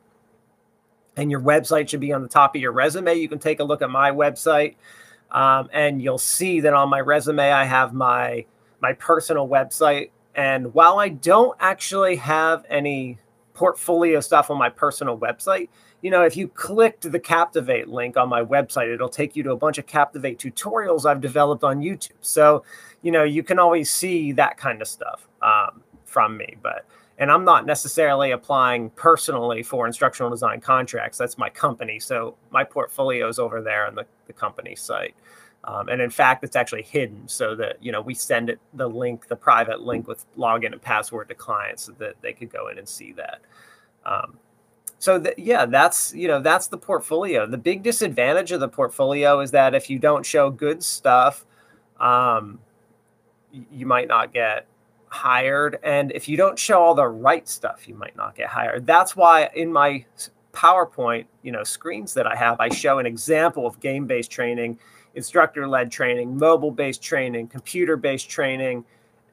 and 1.16 1.30
your 1.30 1.40
website 1.40 1.88
should 1.88 2.00
be 2.00 2.12
on 2.12 2.22
the 2.22 2.28
top 2.28 2.54
of 2.54 2.60
your 2.60 2.72
resume. 2.72 3.14
You 3.14 3.28
can 3.28 3.38
take 3.38 3.60
a 3.60 3.64
look 3.64 3.82
at 3.82 3.90
my 3.90 4.10
website, 4.10 4.76
um, 5.30 5.68
and 5.72 6.02
you'll 6.02 6.18
see 6.18 6.60
that 6.60 6.72
on 6.72 6.88
my 6.88 7.00
resume 7.00 7.50
I 7.50 7.64
have 7.64 7.92
my 7.92 8.46
my 8.80 8.94
personal 8.94 9.48
website. 9.48 10.10
And 10.34 10.74
while 10.74 10.98
I 10.98 11.08
don't 11.10 11.56
actually 11.60 12.16
have 12.16 12.64
any 12.68 13.18
portfolio 13.54 14.20
stuff 14.20 14.50
on 14.50 14.58
my 14.58 14.68
personal 14.68 15.18
website, 15.18 15.68
you 16.00 16.10
know, 16.10 16.22
if 16.22 16.36
you 16.36 16.48
clicked 16.48 17.10
the 17.10 17.20
Captivate 17.20 17.88
link 17.88 18.16
on 18.16 18.28
my 18.28 18.42
website, 18.42 18.92
it'll 18.92 19.08
take 19.08 19.36
you 19.36 19.42
to 19.44 19.52
a 19.52 19.56
bunch 19.56 19.78
of 19.78 19.86
Captivate 19.86 20.38
tutorials 20.38 21.04
I've 21.04 21.20
developed 21.20 21.62
on 21.62 21.80
YouTube. 21.80 22.10
So, 22.20 22.64
you 23.02 23.12
know, 23.12 23.22
you 23.22 23.42
can 23.42 23.58
always 23.58 23.90
see 23.90 24.32
that 24.32 24.56
kind 24.56 24.82
of 24.82 24.88
stuff 24.88 25.28
um, 25.42 25.82
from 26.04 26.36
me. 26.36 26.56
But 26.62 26.86
and 27.18 27.30
I'm 27.30 27.44
not 27.44 27.66
necessarily 27.66 28.32
applying 28.32 28.90
personally 28.90 29.62
for 29.62 29.86
instructional 29.86 30.30
design 30.30 30.60
contracts. 30.60 31.18
That's 31.18 31.38
my 31.38 31.50
company. 31.50 32.00
So 32.00 32.36
my 32.50 32.64
portfolio 32.64 33.28
is 33.28 33.38
over 33.38 33.62
there 33.62 33.86
on 33.86 33.94
the, 33.94 34.06
the 34.26 34.32
company 34.32 34.74
site. 34.74 35.14
Um, 35.64 35.88
and 35.88 36.02
in 36.02 36.10
fact, 36.10 36.42
it's 36.42 36.56
actually 36.56 36.82
hidden 36.82 37.28
so 37.28 37.54
that, 37.54 37.76
you 37.80 37.92
know, 37.92 38.00
we 38.00 38.14
send 38.14 38.50
it 38.50 38.58
the 38.74 38.88
link, 38.88 39.28
the 39.28 39.36
private 39.36 39.80
link 39.80 40.08
with 40.08 40.24
login 40.36 40.72
and 40.72 40.82
password 40.82 41.28
to 41.28 41.34
clients 41.34 41.84
so 41.84 41.92
that 41.98 42.16
they 42.20 42.32
could 42.32 42.50
go 42.52 42.68
in 42.68 42.78
and 42.78 42.88
see 42.88 43.12
that. 43.12 43.40
Um, 44.04 44.38
so 44.98 45.22
yeah, 45.36 45.66
that's, 45.66 46.12
you 46.14 46.26
know, 46.26 46.40
that's 46.40 46.66
the 46.66 46.78
portfolio. 46.78 47.46
The 47.46 47.58
big 47.58 47.82
disadvantage 47.82 48.50
of 48.50 48.60
the 48.60 48.68
portfolio 48.68 49.40
is 49.40 49.52
that 49.52 49.74
if 49.74 49.88
you 49.88 50.00
don't 50.00 50.26
show 50.26 50.50
good 50.50 50.82
stuff, 50.82 51.44
um, 52.00 52.58
you 53.52 53.86
might 53.86 54.08
not 54.08 54.32
get 54.32 54.66
hired. 55.06 55.78
And 55.84 56.10
if 56.12 56.28
you 56.28 56.36
don't 56.36 56.58
show 56.58 56.80
all 56.80 56.94
the 56.94 57.06
right 57.06 57.48
stuff, 57.48 57.86
you 57.86 57.94
might 57.94 58.16
not 58.16 58.34
get 58.34 58.48
hired. 58.48 58.86
That's 58.86 59.14
why 59.14 59.50
in 59.54 59.72
my 59.72 60.04
PowerPoint, 60.52 61.26
you 61.42 61.52
know, 61.52 61.62
screens 61.64 62.14
that 62.14 62.26
I 62.26 62.34
have, 62.34 62.60
I 62.60 62.68
show 62.68 62.98
an 62.98 63.06
example 63.06 63.66
of 63.66 63.78
game-based 63.78 64.30
training, 64.30 64.78
instructor-led 65.14 65.90
training, 65.90 66.36
mobile-based 66.36 67.02
training, 67.02 67.48
computer-based 67.48 68.28
training, 68.28 68.84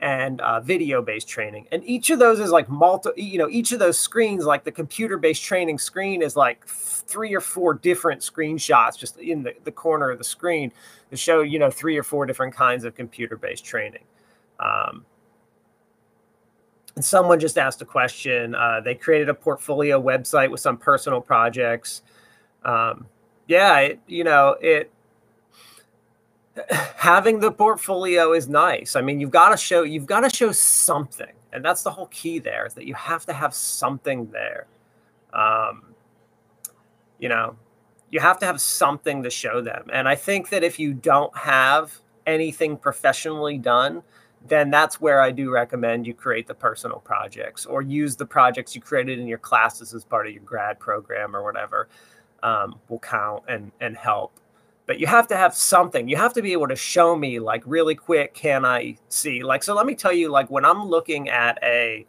and 0.01 0.39
uh, 0.41 0.61
video-based 0.61 1.27
training. 1.27 1.67
And 1.71 1.83
each 1.83 2.09
of 2.09 2.19
those 2.19 2.39
is 2.39 2.51
like 2.51 2.69
multi, 2.69 3.09
you 3.21 3.37
know, 3.37 3.49
each 3.49 3.71
of 3.71 3.79
those 3.79 3.99
screens, 3.99 4.45
like 4.45 4.63
the 4.63 4.71
computer-based 4.71 5.43
training 5.43 5.77
screen, 5.77 6.21
is 6.21 6.35
like 6.35 6.65
three 6.65 7.33
or 7.33 7.41
four 7.41 7.73
different 7.73 8.21
screenshots 8.21 8.97
just 8.97 9.17
in 9.17 9.43
the, 9.43 9.53
the 9.65 9.71
corner 9.71 10.09
of 10.09 10.17
the 10.17 10.23
screen 10.23 10.71
to 11.09 11.17
show, 11.17 11.41
you 11.41 11.59
know, 11.59 11.69
three 11.69 11.97
or 11.97 12.03
four 12.03 12.25
different 12.25 12.55
kinds 12.55 12.85
of 12.85 12.95
computer-based 12.95 13.65
training. 13.65 14.03
Um, 14.59 15.05
and 16.95 17.03
someone 17.03 17.39
just 17.39 17.57
asked 17.57 17.81
a 17.81 17.85
question. 17.85 18.55
Uh, 18.55 18.81
they 18.81 18.95
created 18.95 19.27
a 19.29 19.33
portfolio 19.33 20.01
website 20.01 20.49
with 20.49 20.59
some 20.59 20.77
personal 20.77 21.21
projects. 21.21 22.03
Um, 22.63 23.05
yeah, 23.47 23.79
it, 23.79 23.99
you 24.07 24.23
know, 24.23 24.55
it 24.61 24.91
having 26.95 27.39
the 27.39 27.51
portfolio 27.51 28.33
is 28.33 28.47
nice. 28.47 28.95
I 28.95 29.01
mean, 29.01 29.19
you've 29.19 29.31
got 29.31 29.49
to 29.49 29.57
show 29.57 29.83
you've 29.83 30.05
got 30.05 30.21
to 30.21 30.29
show 30.29 30.51
something, 30.51 31.31
and 31.53 31.63
that's 31.63 31.83
the 31.83 31.91
whole 31.91 32.07
key. 32.07 32.39
There 32.39 32.65
is 32.65 32.73
that 32.75 32.85
you 32.85 32.93
have 32.95 33.25
to 33.27 33.33
have 33.33 33.53
something 33.53 34.29
there. 34.31 34.67
Um, 35.33 35.83
you 37.19 37.29
know, 37.29 37.55
you 38.09 38.19
have 38.19 38.39
to 38.39 38.45
have 38.45 38.59
something 38.59 39.23
to 39.23 39.29
show 39.29 39.61
them, 39.61 39.85
and 39.93 40.07
I 40.07 40.15
think 40.15 40.49
that 40.49 40.63
if 40.63 40.79
you 40.79 40.93
don't 40.93 41.35
have 41.37 41.97
anything 42.25 42.77
professionally 42.77 43.57
done, 43.57 44.03
then 44.47 44.69
that's 44.69 45.01
where 45.01 45.21
I 45.21 45.31
do 45.31 45.51
recommend 45.51 46.07
you 46.07 46.13
create 46.13 46.47
the 46.47 46.53
personal 46.53 46.99
projects 46.99 47.65
or 47.65 47.81
use 47.81 48.15
the 48.15 48.25
projects 48.25 48.75
you 48.75 48.81
created 48.81 49.19
in 49.19 49.27
your 49.27 49.37
classes 49.37 49.93
as 49.93 50.03
part 50.03 50.27
of 50.27 50.33
your 50.33 50.43
grad 50.43 50.79
program 50.79 51.35
or 51.35 51.43
whatever 51.43 51.89
um, 52.43 52.79
will 52.87 52.99
count 52.99 53.43
and 53.47 53.71
and 53.81 53.97
help. 53.97 54.39
But 54.89 54.99
you 54.99 55.05
have 55.05 55.27
to 55.27 55.37
have 55.37 55.53
something. 55.53 56.09
You 56.09 56.15
have 56.15 56.33
to 56.33 56.41
be 56.41 56.51
able 56.51 56.67
to 56.67 56.75
show 56.75 57.15
me 57.15 57.37
like 57.37 57.61
really 57.67 57.93
quick. 57.93 58.33
Can 58.33 58.65
I 58.65 58.97
see 59.07 59.43
like 59.43 59.61
so? 59.61 59.75
Let 59.75 59.85
me 59.85 59.93
tell 59.93 60.11
you 60.11 60.29
like 60.29 60.49
when 60.49 60.65
I'm 60.65 60.83
looking 60.83 61.29
at 61.29 61.59
a 61.61 62.07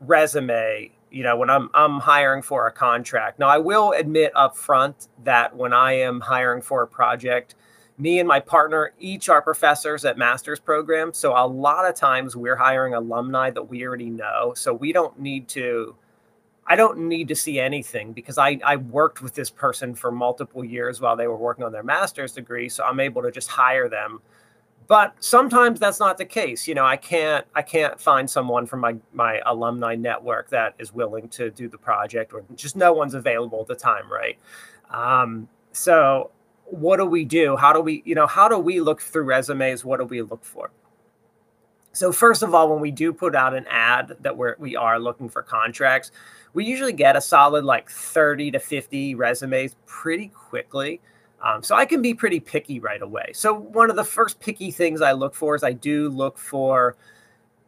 resume 0.00 0.90
you 1.12 1.22
know 1.22 1.36
when 1.36 1.48
i'm 1.48 1.70
i'm 1.74 2.00
hiring 2.00 2.42
for 2.42 2.66
a 2.66 2.72
contract 2.72 3.38
now 3.38 3.46
i 3.46 3.56
will 3.56 3.92
admit 3.92 4.32
up 4.34 4.56
front 4.56 5.06
that 5.22 5.54
when 5.54 5.72
i 5.72 5.92
am 5.92 6.20
hiring 6.20 6.60
for 6.60 6.82
a 6.82 6.86
project 6.88 7.54
me 7.98 8.18
and 8.18 8.26
my 8.26 8.40
partner 8.40 8.92
each 8.98 9.28
are 9.28 9.40
professors 9.40 10.04
at 10.04 10.18
master's 10.18 10.58
programs. 10.58 11.18
So 11.18 11.32
a 11.36 11.46
lot 11.46 11.88
of 11.88 11.94
times 11.94 12.34
we're 12.34 12.56
hiring 12.56 12.94
alumni 12.94 13.50
that 13.50 13.62
we 13.62 13.86
already 13.86 14.10
know. 14.10 14.54
So 14.56 14.72
we 14.74 14.92
don't 14.92 15.18
need 15.20 15.48
to, 15.48 15.94
I 16.66 16.76
don't 16.76 17.08
need 17.08 17.28
to 17.28 17.34
see 17.34 17.58
anything 17.58 18.12
because 18.12 18.38
I, 18.38 18.58
I 18.64 18.76
worked 18.76 19.20
with 19.20 19.34
this 19.34 19.50
person 19.50 19.94
for 19.94 20.10
multiple 20.12 20.64
years 20.64 21.00
while 21.00 21.16
they 21.16 21.26
were 21.26 21.36
working 21.36 21.64
on 21.64 21.72
their 21.72 21.82
master's 21.82 22.32
degree. 22.32 22.68
So 22.68 22.84
I'm 22.84 23.00
able 23.00 23.22
to 23.22 23.30
just 23.30 23.48
hire 23.48 23.88
them. 23.88 24.20
But 24.86 25.14
sometimes 25.20 25.80
that's 25.80 26.00
not 26.00 26.18
the 26.18 26.24
case. 26.24 26.68
You 26.68 26.74
know, 26.74 26.84
I 26.84 26.96
can't 26.96 27.46
I 27.54 27.62
can't 27.62 28.00
find 28.00 28.28
someone 28.28 28.66
from 28.66 28.80
my 28.80 28.96
my 29.12 29.40
alumni 29.46 29.94
network 29.94 30.50
that 30.50 30.74
is 30.78 30.92
willing 30.92 31.28
to 31.30 31.50
do 31.50 31.68
the 31.68 31.78
project 31.78 32.32
or 32.32 32.44
just 32.56 32.76
no 32.76 32.92
one's 32.92 33.14
available 33.14 33.60
at 33.60 33.68
the 33.68 33.74
time, 33.74 34.10
right? 34.10 34.38
Um, 34.90 35.48
so 35.72 36.30
what 36.64 36.96
do 36.96 37.06
we 37.06 37.24
do? 37.24 37.56
How 37.56 37.72
do 37.72 37.80
we, 37.80 38.02
you 38.04 38.14
know, 38.14 38.26
how 38.26 38.48
do 38.48 38.58
we 38.58 38.80
look 38.80 39.00
through 39.00 39.24
resumes? 39.24 39.84
What 39.84 40.00
do 40.00 40.06
we 40.06 40.22
look 40.22 40.44
for? 40.44 40.70
So 41.92 42.10
first 42.12 42.42
of 42.42 42.54
all, 42.54 42.70
when 42.70 42.80
we 42.80 42.90
do 42.90 43.12
put 43.12 43.34
out 43.34 43.54
an 43.54 43.66
ad 43.68 44.16
that 44.20 44.36
we're 44.36 44.56
we 44.58 44.76
are 44.76 44.98
looking 44.98 45.28
for 45.28 45.42
contracts, 45.42 46.10
we 46.54 46.64
usually 46.64 46.92
get 46.92 47.16
a 47.16 47.20
solid 47.20 47.64
like 47.64 47.90
30 47.90 48.52
to 48.52 48.58
50 48.58 49.14
resumes 49.14 49.76
pretty 49.86 50.28
quickly. 50.28 51.00
Um, 51.42 51.62
so 51.62 51.74
I 51.74 51.86
can 51.86 52.02
be 52.02 52.14
pretty 52.14 52.38
picky 52.38 52.78
right 52.78 53.02
away. 53.02 53.32
So 53.34 53.52
one 53.52 53.90
of 53.90 53.96
the 53.96 54.04
first 54.04 54.38
picky 54.38 54.70
things 54.70 55.00
I 55.00 55.12
look 55.12 55.34
for 55.34 55.56
is 55.56 55.64
I 55.64 55.72
do 55.72 56.08
look 56.08 56.38
for 56.38 56.96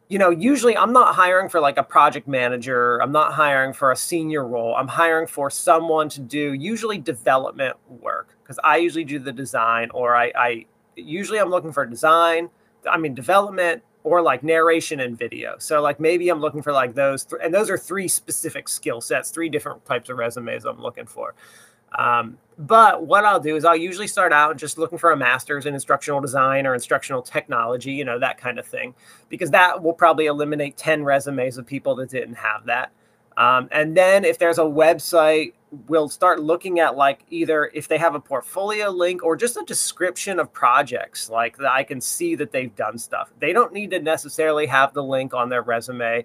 you 0.09 0.19
know, 0.19 0.31
usually 0.31 0.77
I'm 0.77 0.93
not 0.93 1.15
hiring 1.15 1.49
for 1.49 1.61
like 1.61 1.79
a 1.79 1.83
project 1.83 2.29
manager. 2.29 2.99
I'm 3.03 3.11
not 3.11 3.33
hiring 3.33 3.73
for 3.73 3.91
a 3.91 3.97
senior 3.97 4.47
role. 4.47 4.75
I'm 4.77 4.87
hiring 4.87 5.27
for 5.27 5.51
someone 5.51 6.09
to 6.11 6.21
do 6.21 6.53
usually 6.53 6.99
development 6.99 7.77
work 7.89 8.37
because 8.43 8.59
I 8.63 8.77
usually 8.77 9.05
do 9.05 9.19
the 9.19 9.33
design 9.33 9.91
or 9.91 10.15
I, 10.15 10.31
I 10.37 10.67
usually 10.95 11.39
I'm 11.39 11.49
looking 11.49 11.73
for 11.73 11.87
design, 11.87 12.51
I 12.89 12.99
mean, 12.99 13.15
development 13.15 13.83
or 14.05 14.23
like 14.23 14.43
narration 14.43 15.01
and 15.01 15.19
video. 15.19 15.57
So 15.59 15.83
like 15.83 15.99
maybe 15.99 16.29
I'm 16.29 16.41
looking 16.41 16.63
for 16.63 16.73
like 16.73 16.95
those, 16.95 17.25
th- 17.25 17.41
and 17.43 17.53
those 17.53 17.71
are 17.71 17.79
three 17.79 18.07
specific 18.07 18.69
skill 18.69 19.01
sets, 19.01 19.31
three 19.31 19.49
different 19.49 19.85
types 19.85 20.11
of 20.11 20.19
resumes 20.19 20.65
I'm 20.65 20.81
looking 20.81 21.07
for. 21.07 21.35
Um, 21.99 22.39
but 22.59 23.07
what 23.07 23.25
I'll 23.25 23.41
do 23.41 23.57
is 23.57 23.65
I'll 23.65 23.77
usually 23.77 24.07
start 24.07 24.33
out 24.33 24.57
just 24.57 24.79
looking 24.79 24.99
for 24.99 25.11
a 25.11 25.17
master's 25.17 25.67
in 25.67 25.75
instructional 25.75 26.21
design 26.21 26.67
or 26.67 26.75
instructional 26.75 27.23
technology, 27.23 27.93
you 27.93 28.05
know, 28.05 28.19
that 28.19 28.39
kind 28.39 28.59
of 28.59 28.67
thing, 28.67 28.95
because 29.29 29.51
that 29.53 29.83
will 29.83 29.93
probably 29.93 30.27
eliminate 30.27 30.77
10 30.77 31.03
resumes 31.03 31.57
of 31.57 31.67
people 31.67 31.95
that 31.97 32.11
didn't 32.11 32.35
have 32.35 32.67
that. 32.67 32.93
Um, 33.37 33.69
and 33.73 33.97
then 33.97 34.25
if 34.25 34.39
there's 34.39 34.59
a 34.59 34.63
website, 34.63 35.55
we'll 35.89 36.09
start 36.09 36.41
looking 36.41 36.81
at 36.81 36.97
like 36.97 37.25
either 37.31 37.71
if 37.75 37.89
they 37.89 37.99
have 37.99 38.15
a 38.15 38.21
portfolio 38.21 38.91
link 38.91 39.23
or 39.23 39.37
just 39.37 39.57
a 39.57 39.65
description 39.65 40.39
of 40.39 40.53
projects, 40.53 41.29
like 41.31 41.57
that 41.59 41.73
I 41.73 41.85
can 41.85 42.01
see 42.01 42.35
that 42.37 42.53
they've 42.53 42.75
done 42.75 42.99
stuff. 42.99 43.33
They 43.39 43.53
don't 43.53 43.73
need 43.73 43.91
to 43.91 44.01
necessarily 44.01 44.67
have 44.67 44.95
the 44.95 45.03
link 45.03 45.35
on 45.35 45.49
their 45.49 45.63
resume. 45.63 46.25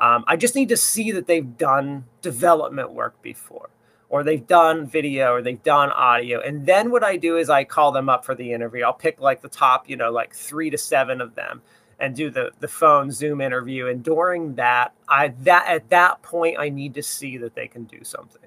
Um, 0.00 0.24
I 0.26 0.36
just 0.36 0.54
need 0.54 0.68
to 0.70 0.76
see 0.76 1.12
that 1.12 1.26
they've 1.26 1.56
done 1.56 2.04
development 2.22 2.92
work 2.92 3.20
before 3.22 3.70
or 4.08 4.22
they've 4.22 4.46
done 4.46 4.86
video 4.86 5.32
or 5.32 5.42
they've 5.42 5.62
done 5.62 5.90
audio. 5.90 6.40
And 6.40 6.66
then 6.66 6.90
what 6.90 7.02
I 7.02 7.16
do 7.16 7.36
is 7.36 7.50
I 7.50 7.64
call 7.64 7.92
them 7.92 8.08
up 8.08 8.24
for 8.24 8.34
the 8.34 8.52
interview. 8.52 8.84
I'll 8.84 8.92
pick 8.92 9.20
like 9.20 9.40
the 9.40 9.48
top, 9.48 9.88
you 9.88 9.96
know, 9.96 10.10
like 10.10 10.34
three 10.34 10.70
to 10.70 10.78
seven 10.78 11.20
of 11.20 11.34
them 11.34 11.62
and 11.98 12.14
do 12.14 12.30
the 12.30 12.50
the 12.60 12.68
phone 12.68 13.10
Zoom 13.10 13.40
interview. 13.40 13.86
And 13.88 14.02
during 14.02 14.54
that, 14.56 14.92
I 15.08 15.28
that 15.42 15.66
at 15.68 15.90
that 15.90 16.22
point 16.22 16.58
I 16.58 16.68
need 16.68 16.94
to 16.94 17.02
see 17.02 17.38
that 17.38 17.54
they 17.54 17.68
can 17.68 17.84
do 17.84 18.04
something. 18.04 18.42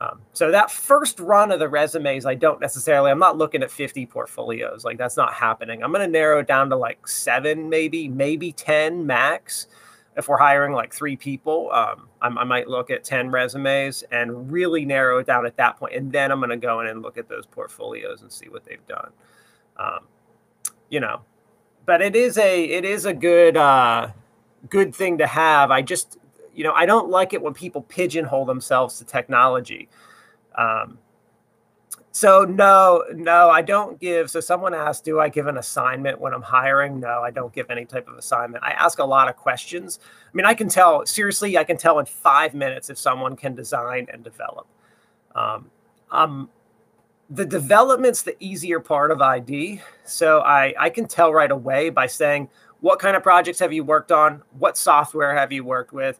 Um, 0.00 0.20
so 0.32 0.52
that 0.52 0.70
first 0.70 1.18
run 1.18 1.50
of 1.50 1.58
the 1.58 1.68
resumes, 1.68 2.24
I 2.24 2.34
don't 2.34 2.60
necessarily. 2.60 3.10
I'm 3.10 3.18
not 3.18 3.36
looking 3.36 3.62
at 3.62 3.70
50 3.70 4.06
portfolios. 4.06 4.84
Like 4.84 4.96
that's 4.96 5.16
not 5.16 5.34
happening. 5.34 5.82
I'm 5.82 5.92
going 5.92 6.06
to 6.06 6.10
narrow 6.10 6.38
it 6.40 6.46
down 6.46 6.70
to 6.70 6.76
like 6.76 7.08
seven, 7.08 7.68
maybe, 7.68 8.08
maybe 8.08 8.52
10 8.52 9.06
max 9.06 9.66
if 10.18 10.26
we're 10.26 10.36
hiring 10.36 10.72
like 10.72 10.92
three 10.92 11.16
people, 11.16 11.70
um, 11.72 12.08
I, 12.20 12.42
might 12.42 12.66
look 12.66 12.90
at 12.90 13.04
10 13.04 13.30
resumes 13.30 14.02
and 14.10 14.50
really 14.50 14.84
narrow 14.84 15.18
it 15.18 15.28
down 15.28 15.46
at 15.46 15.56
that 15.58 15.78
point. 15.78 15.94
And 15.94 16.10
then 16.10 16.32
I'm 16.32 16.40
going 16.40 16.50
to 16.50 16.56
go 16.56 16.80
in 16.80 16.88
and 16.88 17.02
look 17.02 17.16
at 17.16 17.28
those 17.28 17.46
portfolios 17.46 18.20
and 18.22 18.32
see 18.32 18.48
what 18.48 18.64
they've 18.64 18.84
done. 18.88 19.12
Um, 19.76 20.00
you 20.90 20.98
know, 20.98 21.20
but 21.86 22.02
it 22.02 22.16
is 22.16 22.36
a, 22.36 22.64
it 22.64 22.84
is 22.84 23.04
a 23.04 23.14
good, 23.14 23.56
uh, 23.56 24.08
good 24.68 24.92
thing 24.92 25.18
to 25.18 25.26
have. 25.28 25.70
I 25.70 25.82
just, 25.82 26.18
you 26.58 26.64
know, 26.64 26.72
I 26.72 26.86
don't 26.86 27.08
like 27.08 27.32
it 27.34 27.40
when 27.40 27.54
people 27.54 27.82
pigeonhole 27.82 28.44
themselves 28.44 28.98
to 28.98 29.04
technology. 29.04 29.88
Um, 30.56 30.98
so 32.10 32.44
no, 32.44 33.04
no, 33.14 33.48
I 33.48 33.62
don't 33.62 34.00
give. 34.00 34.28
So 34.28 34.40
someone 34.40 34.74
asked, 34.74 35.04
do 35.04 35.20
I 35.20 35.28
give 35.28 35.46
an 35.46 35.56
assignment 35.56 36.20
when 36.20 36.34
I'm 36.34 36.42
hiring? 36.42 36.98
No, 36.98 37.20
I 37.22 37.30
don't 37.30 37.52
give 37.52 37.70
any 37.70 37.84
type 37.84 38.08
of 38.08 38.18
assignment. 38.18 38.64
I 38.64 38.72
ask 38.72 38.98
a 38.98 39.04
lot 39.04 39.28
of 39.28 39.36
questions. 39.36 40.00
I 40.26 40.30
mean, 40.36 40.46
I 40.46 40.54
can 40.54 40.68
tell 40.68 41.06
seriously, 41.06 41.56
I 41.56 41.62
can 41.62 41.76
tell 41.76 42.00
in 42.00 42.06
five 42.06 42.54
minutes 42.54 42.90
if 42.90 42.98
someone 42.98 43.36
can 43.36 43.54
design 43.54 44.08
and 44.12 44.24
develop. 44.24 44.66
Um, 45.36 45.70
um, 46.10 46.50
the 47.30 47.46
development's 47.46 48.22
the 48.22 48.34
easier 48.42 48.80
part 48.80 49.12
of 49.12 49.22
ID. 49.22 49.80
So 50.04 50.40
I, 50.40 50.74
I 50.76 50.90
can 50.90 51.06
tell 51.06 51.32
right 51.32 51.52
away 51.52 51.90
by 51.90 52.08
saying, 52.08 52.48
what 52.80 52.98
kind 52.98 53.16
of 53.16 53.22
projects 53.22 53.60
have 53.60 53.72
you 53.72 53.84
worked 53.84 54.10
on? 54.10 54.42
What 54.58 54.76
software 54.76 55.36
have 55.36 55.52
you 55.52 55.62
worked 55.62 55.92
with? 55.92 56.18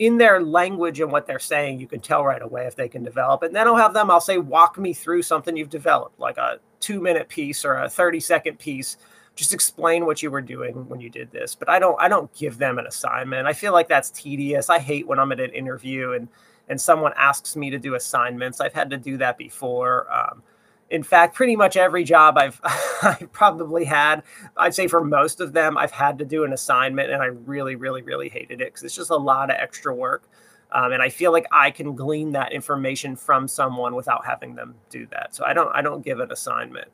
In 0.00 0.16
their 0.16 0.42
language 0.42 0.98
and 0.98 1.12
what 1.12 1.26
they're 1.26 1.38
saying, 1.38 1.78
you 1.78 1.86
can 1.86 2.00
tell 2.00 2.24
right 2.24 2.40
away 2.40 2.66
if 2.66 2.74
they 2.74 2.88
can 2.88 3.02
develop. 3.04 3.42
And 3.42 3.54
then 3.54 3.68
I'll 3.68 3.76
have 3.76 3.92
them, 3.92 4.10
I'll 4.10 4.18
say, 4.18 4.38
walk 4.38 4.78
me 4.78 4.94
through 4.94 5.22
something 5.22 5.54
you've 5.54 5.68
developed, 5.68 6.18
like 6.18 6.38
a 6.38 6.58
two 6.80 7.02
minute 7.02 7.28
piece 7.28 7.66
or 7.66 7.74
a 7.74 7.88
30 7.88 8.18
second 8.18 8.58
piece. 8.58 8.96
Just 9.36 9.52
explain 9.52 10.06
what 10.06 10.22
you 10.22 10.30
were 10.30 10.40
doing 10.40 10.88
when 10.88 11.00
you 11.00 11.10
did 11.10 11.30
this. 11.30 11.54
But 11.54 11.68
I 11.68 11.78
don't 11.78 12.00
I 12.00 12.08
don't 12.08 12.34
give 12.34 12.56
them 12.56 12.78
an 12.78 12.86
assignment. 12.86 13.46
I 13.46 13.52
feel 13.52 13.72
like 13.72 13.88
that's 13.88 14.10
tedious. 14.10 14.70
I 14.70 14.78
hate 14.78 15.06
when 15.06 15.18
I'm 15.18 15.32
at 15.32 15.40
an 15.40 15.52
interview 15.52 16.12
and 16.12 16.28
and 16.68 16.80
someone 16.80 17.12
asks 17.16 17.54
me 17.54 17.68
to 17.68 17.78
do 17.78 17.94
assignments. 17.94 18.60
I've 18.60 18.72
had 18.72 18.90
to 18.90 18.96
do 18.96 19.18
that 19.18 19.36
before. 19.36 20.10
Um, 20.12 20.42
in 20.90 21.02
fact, 21.04 21.34
pretty 21.34 21.56
much 21.56 21.76
every 21.76 22.04
job 22.04 22.36
I've 22.36 22.60
I've 23.02 23.32
probably 23.32 23.84
had, 23.84 24.22
I'd 24.56 24.74
say 24.74 24.88
for 24.88 25.02
most 25.02 25.40
of 25.40 25.52
them, 25.52 25.78
I've 25.78 25.92
had 25.92 26.18
to 26.18 26.24
do 26.24 26.44
an 26.44 26.52
assignment, 26.52 27.10
and 27.10 27.22
I 27.22 27.26
really, 27.26 27.76
really, 27.76 28.02
really 28.02 28.28
hated 28.28 28.60
it 28.60 28.68
because 28.68 28.82
it's 28.82 28.94
just 28.94 29.10
a 29.10 29.16
lot 29.16 29.50
of 29.50 29.56
extra 29.58 29.94
work. 29.94 30.28
Um, 30.72 30.92
and 30.92 31.02
I 31.02 31.08
feel 31.08 31.32
like 31.32 31.46
I 31.50 31.70
can 31.70 31.96
glean 31.96 32.32
that 32.32 32.52
information 32.52 33.16
from 33.16 33.48
someone 33.48 33.94
without 33.94 34.24
having 34.24 34.54
them 34.54 34.74
do 34.88 35.06
that. 35.10 35.34
So 35.34 35.44
I 35.44 35.52
don't 35.52 35.70
I 35.74 35.82
don't 35.82 36.04
give 36.04 36.20
an 36.20 36.30
assignment. 36.30 36.88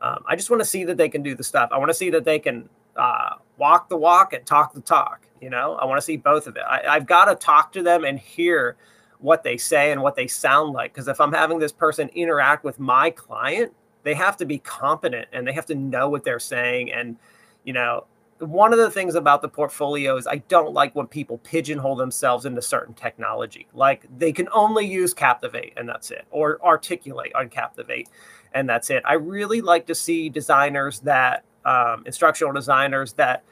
Um, 0.00 0.24
I 0.26 0.34
just 0.34 0.50
want 0.50 0.60
to 0.60 0.68
see 0.68 0.84
that 0.84 0.96
they 0.96 1.08
can 1.08 1.22
do 1.22 1.34
the 1.34 1.44
stuff. 1.44 1.70
I 1.72 1.78
want 1.78 1.90
to 1.90 1.94
see 1.94 2.10
that 2.10 2.24
they 2.24 2.40
can 2.40 2.68
uh, 2.96 3.36
walk 3.58 3.88
the 3.88 3.96
walk 3.96 4.32
and 4.32 4.44
talk 4.44 4.74
the 4.74 4.80
talk. 4.80 5.26
You 5.40 5.50
know, 5.50 5.74
I 5.74 5.84
want 5.84 5.98
to 5.98 6.02
see 6.02 6.16
both 6.16 6.46
of 6.46 6.56
it. 6.56 6.62
I, 6.68 6.82
I've 6.88 7.06
got 7.06 7.26
to 7.26 7.34
talk 7.34 7.72
to 7.72 7.82
them 7.82 8.04
and 8.04 8.18
hear 8.18 8.76
what 9.22 9.42
they 9.44 9.56
say 9.56 9.92
and 9.92 10.02
what 10.02 10.16
they 10.16 10.26
sound 10.26 10.72
like. 10.72 10.92
Because 10.92 11.08
if 11.08 11.20
I'm 11.20 11.32
having 11.32 11.58
this 11.58 11.72
person 11.72 12.08
interact 12.10 12.64
with 12.64 12.78
my 12.78 13.10
client, 13.10 13.72
they 14.02 14.14
have 14.14 14.36
to 14.38 14.44
be 14.44 14.58
competent 14.58 15.28
and 15.32 15.46
they 15.46 15.52
have 15.52 15.66
to 15.66 15.74
know 15.74 16.08
what 16.08 16.24
they're 16.24 16.40
saying. 16.40 16.92
And, 16.92 17.16
you 17.64 17.72
know, 17.72 18.04
one 18.38 18.72
of 18.72 18.78
the 18.80 18.90
things 18.90 19.14
about 19.14 19.40
the 19.40 19.48
portfolio 19.48 20.16
is 20.16 20.26
I 20.26 20.38
don't 20.48 20.72
like 20.72 20.96
when 20.96 21.06
people 21.06 21.38
pigeonhole 21.38 21.94
themselves 21.94 22.44
into 22.44 22.60
certain 22.60 22.94
technology. 22.94 23.68
Like 23.72 24.06
they 24.18 24.32
can 24.32 24.48
only 24.52 24.84
use 24.84 25.14
Captivate 25.14 25.72
and 25.76 25.88
that's 25.88 26.10
it, 26.10 26.26
or 26.32 26.58
articulate 26.64 27.32
on 27.36 27.48
Captivate 27.48 28.08
and 28.52 28.68
that's 28.68 28.90
it. 28.90 29.04
I 29.06 29.14
really 29.14 29.60
like 29.60 29.86
to 29.86 29.94
see 29.94 30.28
designers 30.28 30.98
that, 31.00 31.44
um, 31.64 32.02
instructional 32.04 32.52
designers 32.52 33.12
that 33.12 33.44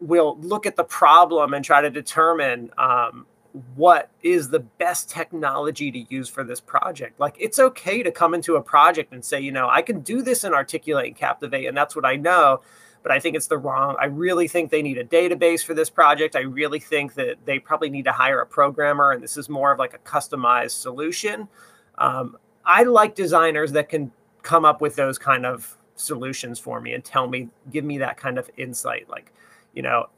will 0.00 0.36
look 0.40 0.66
at 0.66 0.74
the 0.74 0.84
problem 0.84 1.54
and 1.54 1.64
try 1.64 1.80
to 1.80 1.90
determine 1.90 2.70
um, 2.76 3.26
what 3.74 4.10
is 4.22 4.50
the 4.50 4.60
best 4.60 5.08
technology 5.08 5.90
to 5.90 6.06
use 6.14 6.28
for 6.28 6.44
this 6.44 6.60
project. 6.60 7.18
Like 7.18 7.34
it's 7.38 7.58
okay 7.58 8.02
to 8.02 8.10
come 8.10 8.34
into 8.34 8.56
a 8.56 8.62
project 8.62 9.12
and 9.12 9.24
say, 9.24 9.40
you 9.40 9.52
know, 9.52 9.68
I 9.68 9.82
can 9.82 10.00
do 10.00 10.22
this 10.22 10.44
and 10.44 10.54
articulate 10.54 11.06
and 11.06 11.16
captivate, 11.16 11.66
and 11.66 11.76
that's 11.76 11.96
what 11.96 12.04
I 12.04 12.16
know. 12.16 12.60
But 13.02 13.12
I 13.12 13.20
think 13.20 13.36
it's 13.36 13.46
the 13.46 13.58
wrong. 13.58 13.96
I 13.98 14.06
really 14.06 14.48
think 14.48 14.70
they 14.70 14.82
need 14.82 14.98
a 14.98 15.04
database 15.04 15.64
for 15.64 15.72
this 15.72 15.88
project. 15.88 16.36
I 16.36 16.40
really 16.40 16.80
think 16.80 17.14
that 17.14 17.36
they 17.44 17.58
probably 17.58 17.90
need 17.90 18.04
to 18.04 18.12
hire 18.12 18.40
a 18.40 18.46
programmer, 18.46 19.12
and 19.12 19.22
this 19.22 19.36
is 19.36 19.48
more 19.48 19.72
of 19.72 19.78
like 19.78 19.94
a 19.94 19.98
customized 19.98 20.72
solution. 20.72 21.48
Um, 21.96 22.36
I 22.64 22.82
like 22.82 23.14
designers 23.14 23.72
that 23.72 23.88
can 23.88 24.12
come 24.42 24.64
up 24.64 24.80
with 24.80 24.96
those 24.96 25.16
kind 25.16 25.46
of 25.46 25.78
solutions 25.94 26.58
for 26.58 26.80
me 26.80 26.92
and 26.92 27.04
tell 27.04 27.28
me, 27.28 27.48
give 27.72 27.84
me 27.84 27.98
that 27.98 28.16
kind 28.16 28.38
of 28.38 28.50
insight. 28.56 29.08
Like, 29.08 29.32
you 29.72 29.82
know, 29.82 30.08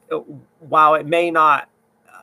while 0.58 0.94
it 0.94 1.06
may 1.06 1.30
not 1.30 1.68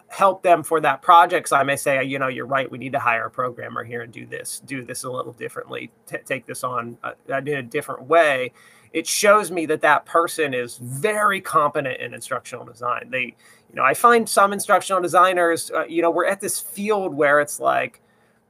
help 0.09 0.41
them 0.41 0.63
for 0.63 0.79
that 0.81 1.01
project. 1.01 1.49
So 1.49 1.57
I 1.57 1.63
may 1.63 1.75
say, 1.75 2.03
you 2.03 2.17
know, 2.17 2.27
you're 2.27 2.45
right. 2.45 2.69
We 2.71 2.77
need 2.77 2.93
to 2.93 2.99
hire 2.99 3.25
a 3.25 3.29
programmer 3.29 3.83
here 3.83 4.01
and 4.01 4.11
do 4.11 4.25
this, 4.25 4.61
do 4.65 4.83
this 4.83 5.03
a 5.03 5.11
little 5.11 5.33
differently, 5.33 5.91
t- 6.05 6.17
take 6.25 6.45
this 6.45 6.63
on 6.63 6.97
uh, 7.03 7.11
in 7.27 7.47
a 7.55 7.63
different 7.63 8.03
way. 8.03 8.51
It 8.93 9.05
shows 9.05 9.51
me 9.51 9.65
that 9.65 9.81
that 9.81 10.05
person 10.05 10.53
is 10.53 10.77
very 10.77 11.41
competent 11.41 11.99
in 11.99 12.13
instructional 12.13 12.63
design. 12.65 13.09
They, 13.11 13.35
you 13.69 13.75
know, 13.75 13.83
I 13.83 13.93
find 13.93 14.27
some 14.27 14.53
instructional 14.53 15.01
designers, 15.01 15.69
uh, 15.71 15.85
you 15.85 16.01
know, 16.01 16.09
we're 16.09 16.25
at 16.25 16.39
this 16.39 16.59
field 16.59 17.13
where 17.13 17.41
it's 17.41 17.59
like, 17.59 18.01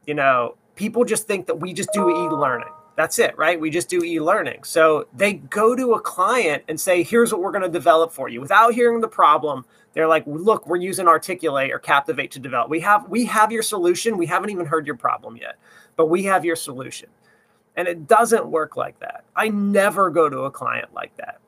you 0.05 0.13
know, 0.13 0.55
people 0.75 1.03
just 1.05 1.27
think 1.27 1.47
that 1.47 1.59
we 1.59 1.73
just 1.73 1.89
do 1.91 2.09
e-learning. 2.09 2.69
That's 2.97 3.19
it, 3.19 3.37
right? 3.37 3.61
We 3.61 3.69
just 3.69 3.89
do 3.89 4.03
e-learning. 4.03 4.63
So 4.63 5.07
they 5.13 5.33
go 5.33 5.75
to 5.75 5.93
a 5.93 6.01
client 6.01 6.63
and 6.67 6.79
say, 6.79 7.03
"Here's 7.03 7.31
what 7.31 7.41
we're 7.41 7.51
going 7.51 7.61
to 7.61 7.69
develop 7.69 8.11
for 8.11 8.27
you," 8.27 8.41
without 8.41 8.73
hearing 8.73 9.01
the 9.01 9.07
problem, 9.07 9.65
they're 9.93 10.07
like, 10.07 10.23
look, 10.25 10.67
we're 10.67 10.77
using 10.77 11.07
Articulate 11.07 11.71
or 11.71 11.79
Captivate 11.79 12.31
to 12.31 12.39
develop. 12.39 12.69
We 12.69 12.79
have 12.81 13.07
we 13.07 13.25
have 13.25 13.51
your 13.51 13.63
solution. 13.63 14.17
We 14.17 14.25
haven't 14.25 14.49
even 14.49 14.65
heard 14.65 14.87
your 14.87 14.97
problem 14.97 15.37
yet, 15.37 15.57
but 15.95 16.07
we 16.07 16.23
have 16.23 16.43
your 16.43 16.55
solution. 16.55 17.09
And 17.75 17.87
it 17.87 18.07
doesn't 18.07 18.47
work 18.47 18.75
like 18.75 18.99
that. 18.99 19.25
I 19.35 19.49
never 19.49 20.09
go 20.09 20.27
to 20.27 20.41
a 20.41 20.51
client 20.51 20.93
like 20.93 21.15
that. 21.17 21.39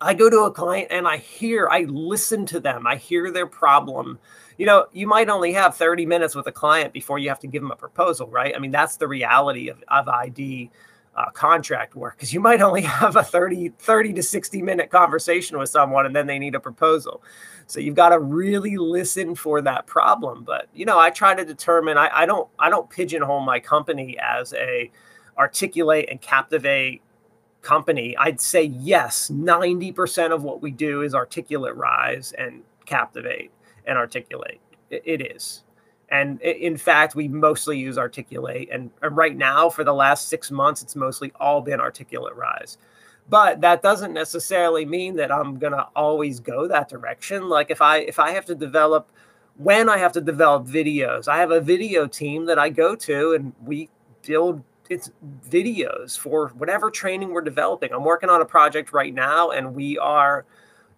I 0.00 0.12
go 0.14 0.28
to 0.28 0.40
a 0.40 0.50
client 0.50 0.88
and 0.90 1.08
I 1.08 1.16
hear, 1.16 1.68
I 1.70 1.82
listen 1.82 2.44
to 2.46 2.60
them. 2.60 2.86
I 2.86 2.96
hear 2.96 3.30
their 3.30 3.46
problem. 3.46 4.18
You 4.58 4.66
know, 4.66 4.86
you 4.92 5.06
might 5.06 5.28
only 5.28 5.52
have 5.54 5.74
30 5.76 6.04
minutes 6.04 6.34
with 6.34 6.46
a 6.46 6.52
client 6.52 6.92
before 6.92 7.18
you 7.18 7.28
have 7.30 7.40
to 7.40 7.46
give 7.46 7.62
them 7.62 7.70
a 7.70 7.76
proposal, 7.76 8.28
right? 8.28 8.54
I 8.54 8.58
mean, 8.58 8.70
that's 8.70 8.96
the 8.96 9.08
reality 9.08 9.68
of, 9.68 9.82
of 9.88 10.08
ID 10.08 10.70
uh, 11.16 11.30
contract 11.30 11.96
work 11.96 12.16
because 12.16 12.34
you 12.34 12.40
might 12.40 12.60
only 12.60 12.82
have 12.82 13.16
a 13.16 13.22
30, 13.22 13.70
30 13.78 14.12
to 14.14 14.22
60 14.22 14.62
minute 14.62 14.90
conversation 14.90 15.58
with 15.58 15.70
someone 15.70 16.04
and 16.04 16.14
then 16.14 16.26
they 16.26 16.38
need 16.38 16.54
a 16.54 16.60
proposal. 16.60 17.22
So 17.66 17.80
you've 17.80 17.94
got 17.94 18.10
to 18.10 18.18
really 18.18 18.76
listen 18.76 19.34
for 19.34 19.62
that 19.62 19.86
problem. 19.86 20.44
But 20.44 20.68
you 20.74 20.84
know, 20.84 20.98
I 20.98 21.10
try 21.10 21.34
to 21.34 21.44
determine 21.44 21.96
I, 21.96 22.10
I 22.12 22.26
don't 22.26 22.48
I 22.58 22.68
don't 22.68 22.88
pigeonhole 22.88 23.40
my 23.40 23.60
company 23.60 24.18
as 24.18 24.52
a 24.52 24.90
articulate 25.38 26.08
and 26.10 26.20
captivate 26.20 27.02
company. 27.66 28.16
I'd 28.16 28.40
say 28.40 28.62
yes, 28.62 29.28
90% 29.28 30.32
of 30.32 30.44
what 30.44 30.62
we 30.62 30.70
do 30.70 31.02
is 31.02 31.14
articulate 31.14 31.74
rise 31.74 32.32
and 32.38 32.62
captivate 32.86 33.50
and 33.86 33.98
articulate. 33.98 34.60
it, 34.90 35.20
is. 35.20 35.64
And 36.08 36.40
in 36.40 36.76
fact, 36.76 37.16
we 37.16 37.26
mostly 37.26 37.76
use 37.78 37.98
Articulate. 37.98 38.68
And 38.70 38.90
right 39.02 39.36
now, 39.36 39.68
for 39.68 39.82
the 39.82 39.92
last 39.92 40.28
six 40.28 40.52
months, 40.52 40.80
it's 40.80 40.94
mostly 40.94 41.32
all 41.40 41.60
been 41.60 41.80
Articulate 41.80 42.36
Rise. 42.36 42.78
But 43.28 43.60
that 43.62 43.82
doesn't 43.82 44.12
necessarily 44.12 44.84
mean 44.84 45.16
that 45.16 45.32
I'm 45.32 45.58
gonna 45.58 45.88
always 45.96 46.38
go 46.38 46.68
that 46.68 46.88
direction. 46.88 47.48
Like 47.48 47.72
if 47.72 47.82
I 47.82 47.98
if 47.98 48.20
I 48.20 48.30
have 48.30 48.44
to 48.46 48.54
develop 48.54 49.10
when 49.56 49.88
I 49.88 49.98
have 49.98 50.12
to 50.12 50.20
develop 50.20 50.66
videos, 50.66 51.26
I 51.26 51.38
have 51.38 51.50
a 51.50 51.60
video 51.60 52.06
team 52.06 52.46
that 52.46 52.58
I 52.58 52.68
go 52.68 52.94
to 52.94 53.34
and 53.34 53.52
we 53.64 53.88
build 54.22 54.62
it's 54.90 55.10
videos 55.48 56.18
for 56.18 56.48
whatever 56.50 56.90
training 56.90 57.30
we're 57.30 57.40
developing. 57.40 57.92
I'm 57.92 58.04
working 58.04 58.30
on 58.30 58.40
a 58.40 58.44
project 58.44 58.92
right 58.92 59.14
now 59.14 59.50
and 59.50 59.74
we 59.74 59.98
are 59.98 60.44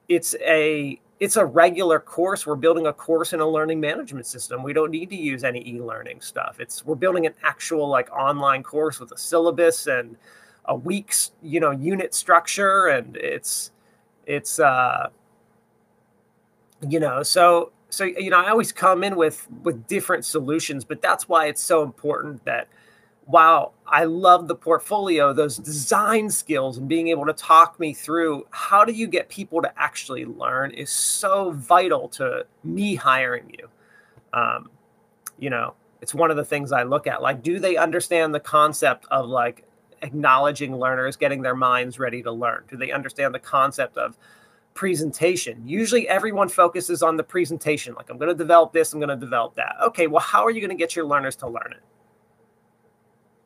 it's 0.09 0.35
a 0.41 1.01
it's 1.21 1.37
a 1.37 1.45
regular 1.45 1.99
course. 1.99 2.47
We're 2.47 2.55
building 2.57 2.87
a 2.87 2.93
course 2.93 3.33
in 3.33 3.41
a 3.41 3.49
learning 3.49 3.81
management 3.81 4.27
system. 4.27 4.63
We 4.63 4.73
don't 4.73 4.91
need 4.91 5.11
to 5.11 5.17
use 5.17 5.43
any 5.43 5.67
e-learning 5.69 6.21
stuff. 6.21 6.61
It's 6.61 6.85
we're 6.85 6.95
building 6.95 7.27
an 7.27 7.35
actual 7.43 7.89
like 7.89 8.11
online 8.13 8.63
course 8.63 9.01
with 9.01 9.13
a 9.13 9.19
syllabus 9.19 9.87
and 9.87 10.17
a 10.67 10.77
week's 10.77 11.33
you 11.43 11.61
know 11.61 11.71
unit 11.73 12.15
structure, 12.15 12.87
and 12.87 13.17
it's 13.17 13.73
it's 14.27 14.61
uh 14.61 15.09
you 16.89 17.01
know 17.01 17.23
so 17.23 17.73
so 17.91 18.05
you 18.05 18.31
know 18.31 18.39
I 18.39 18.51
always 18.51 18.71
come 18.73 19.03
in 19.03 19.17
with 19.17 19.47
with 19.65 19.87
different 19.87 20.25
solutions, 20.25 20.85
but 20.85 21.03
that's 21.03 21.29
why 21.29 21.47
it's 21.47 21.63
so 21.63 21.83
important 21.83 22.45
that 22.45 22.69
while 23.29 23.75
I 23.87 24.05
love 24.05 24.49
the 24.49 24.55
portfolio, 24.55 25.35
those 25.35 25.59
design 25.59 26.31
skills 26.31 26.79
and 26.79 26.89
being 26.89 27.09
able 27.09 27.27
to 27.27 27.35
talk 27.35 27.79
me 27.79 27.93
through 27.93 28.47
how 28.51 28.87
do 28.87 28.93
you 28.93 29.07
get 29.07 29.29
people 29.29 29.61
to 29.61 29.71
actually 29.77 30.25
learn 30.25 30.71
is 30.71 30.89
so 30.89 31.51
vital 31.51 32.09
to 32.11 32.47
me 32.65 32.95
hiring 32.95 33.55
you. 33.59 33.69
Um, 34.33 34.71
you 35.39 35.51
know, 35.51 35.75
it's 36.01 36.15
one 36.15 36.31
of 36.31 36.39
the 36.39 36.45
things 36.45 36.73
I 36.73 36.85
look 36.85 37.07
at. 37.07 37.21
Like, 37.21 37.43
do 37.43 37.59
they 37.59 37.77
understand 37.77 38.35
the 38.35 38.41
concept 38.41 39.05
of 39.11 39.29
like 39.29 39.67
acknowledging 40.01 40.75
learners, 40.75 41.17
getting 41.17 41.43
their 41.43 41.55
minds 41.55 41.99
ready 41.99 42.23
to 42.23 42.33
learn? 42.33 42.65
Do 42.67 42.79
they 42.79 42.93
understand 42.93 43.35
the 43.35 43.41
concept 43.41 43.99
of 43.99 44.17
presentation. 44.73 45.61
Usually 45.67 46.09
everyone 46.09 46.49
focuses 46.49 47.03
on 47.03 47.17
the 47.17 47.25
presentation. 47.25 47.95
Like, 47.95 48.11
I'm 48.11 48.17
going 48.17 48.29
to 48.29 48.35
develop 48.35 48.73
this, 48.73 48.93
I'm 48.93 49.01
going 49.01 49.09
to 49.09 49.17
develop 49.17 49.57
that. 49.57 49.75
Okay, 49.83 50.07
well, 50.07 50.21
how 50.21 50.47
are 50.47 50.53
you 50.53 50.61
going 50.61 50.71
to 50.71 50.77
get 50.77 50.95
your 50.95 51.05
learners 51.05 51.35
to 51.37 51.49
learn 51.49 51.73
it? 51.73 51.83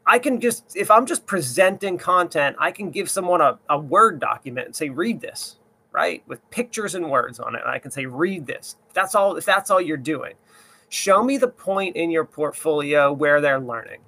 I 0.07 0.19
can 0.19 0.41
just, 0.41 0.77
if 0.77 0.91
I'm 0.91 1.07
just 1.07 1.27
presenting 1.27 1.97
content, 1.99 2.57
I 2.59 2.73
can 2.73 2.91
give 2.91 3.09
someone 3.09 3.41
a, 3.41 3.59
a 3.69 3.79
Word 3.79 4.21
document 4.21 4.67
and 4.67 4.77
say, 4.77 4.89
read 4.89 5.21
this, 5.21 5.59
right? 5.93 6.23
With 6.27 6.49
pictures 6.51 6.95
and 6.95 7.11
words 7.11 7.39
on 7.39 7.55
it. 7.55 7.63
And 7.63 7.71
I 7.71 7.79
can 7.79 7.91
say, 7.91 8.07
read 8.07 8.47
this. 8.47 8.77
That's 8.95 9.15
all, 9.15 9.37
if 9.37 9.45
that's 9.45 9.71
all 9.71 9.81
you're 9.81 9.97
doing. 9.97 10.35
Show 10.89 11.23
me 11.23 11.39
the 11.39 11.49
point 11.49 11.97
in 11.97 12.11
your 12.11 12.25
portfolio 12.25 13.13
where 13.13 13.41
they're 13.41 13.61
learning. 13.61 14.01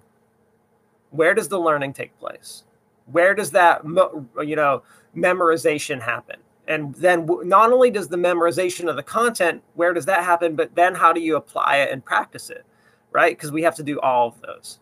Where 1.11 1.33
does 1.33 1.49
the 1.49 1.61
learning 1.61 1.93
take 1.93 2.19
place? 2.19 2.65
Where 3.07 3.35
does 3.35 3.53
that, 3.53 3.85
you 3.85 4.57
know, 4.57 4.83
memorization 5.17 6.03
happen? 6.03 6.37
And 6.67 6.95
then 6.95 7.29
not 7.45 7.73
only 7.73 7.91
does 7.91 8.09
the 8.09 8.17
memorization 8.17 8.89
of 8.89 8.97
the 8.97 9.03
content, 9.03 9.63
where 9.75 9.93
does 9.93 10.07
that 10.07 10.25
happen? 10.25 10.57
But 10.57 10.75
then 10.75 10.95
how 10.95 11.13
do 11.13 11.21
you 11.21 11.37
apply 11.37 11.77
it 11.77 11.93
and 11.93 12.05
practice 12.05 12.51
it, 12.51 12.65
right? 13.13 13.37
Because 13.37 13.53
we 13.53 13.63
have 13.63 13.77
to 13.77 13.83
do 13.83 14.01
all 14.01 14.29
of 14.29 14.41
those. 14.41 14.81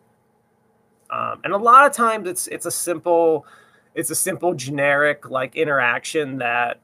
Um, 1.13 1.41
and 1.45 1.53
a 1.53 1.59
lot 1.59 1.87
of 1.87 1.93
times 1.93 2.27
it's 2.27 2.47
it's 2.49 2.67
a 2.67 2.71
simple, 2.71 3.47
it's 3.95 4.11
a 4.11 4.15
simple 4.15 4.55
generic 4.55 5.31
like 5.31 5.55
interaction 5.55 6.39
that 6.39 6.81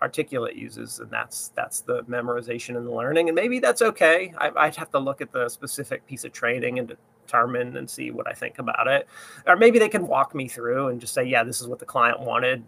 articulate 0.00 0.56
uses 0.56 0.98
and 0.98 1.08
that's 1.10 1.52
that's 1.54 1.80
the 1.82 2.02
memorization 2.04 2.76
and 2.76 2.84
the 2.84 2.92
learning 2.92 3.28
and 3.28 3.36
maybe 3.36 3.58
that's 3.58 3.82
okay. 3.82 4.32
I, 4.38 4.66
would 4.66 4.76
have 4.76 4.90
to 4.92 4.98
look 4.98 5.20
at 5.20 5.32
the 5.32 5.48
specific 5.48 6.06
piece 6.06 6.24
of 6.24 6.32
training 6.32 6.78
and 6.78 6.96
determine 7.24 7.76
and 7.76 7.88
see 7.88 8.10
what 8.10 8.26
i 8.26 8.32
think 8.32 8.58
about 8.58 8.88
it. 8.88 9.08
Or 9.46 9.56
maybe 9.56 9.78
they 9.78 9.88
can 9.88 10.06
walk 10.06 10.34
me 10.34 10.48
through 10.48 10.88
and 10.88 11.00
just 11.00 11.14
say 11.14 11.24
yeah 11.24 11.44
this 11.44 11.60
is 11.60 11.68
what 11.68 11.78
the 11.78 11.84
client 11.84 12.20
wanted. 12.20 12.64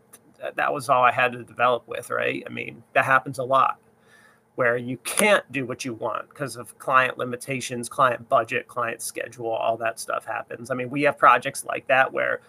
That 0.56 0.72
was 0.72 0.88
all 0.88 1.02
I 1.02 1.10
had 1.10 1.32
to 1.32 1.42
develop 1.42 1.88
with, 1.88 2.10
right? 2.10 2.42
I 2.46 2.50
mean, 2.50 2.82
that 2.92 3.06
happens 3.06 3.38
a 3.38 3.44
lot 3.44 3.78
where 4.56 4.76
you 4.76 4.96
can't 4.98 5.50
do 5.50 5.66
what 5.66 5.84
you 5.84 5.94
want 5.94 6.28
because 6.28 6.56
of 6.56 6.78
client 6.78 7.18
limitations, 7.18 7.88
client 7.88 8.28
budget, 8.28 8.68
client 8.68 9.02
schedule, 9.02 9.50
all 9.50 9.76
that 9.76 9.98
stuff 9.98 10.24
happens. 10.24 10.70
I 10.70 10.74
mean, 10.74 10.90
we 10.90 11.02
have 11.02 11.18
projects 11.18 11.64
like 11.64 11.86
that 11.88 12.12
where 12.12 12.40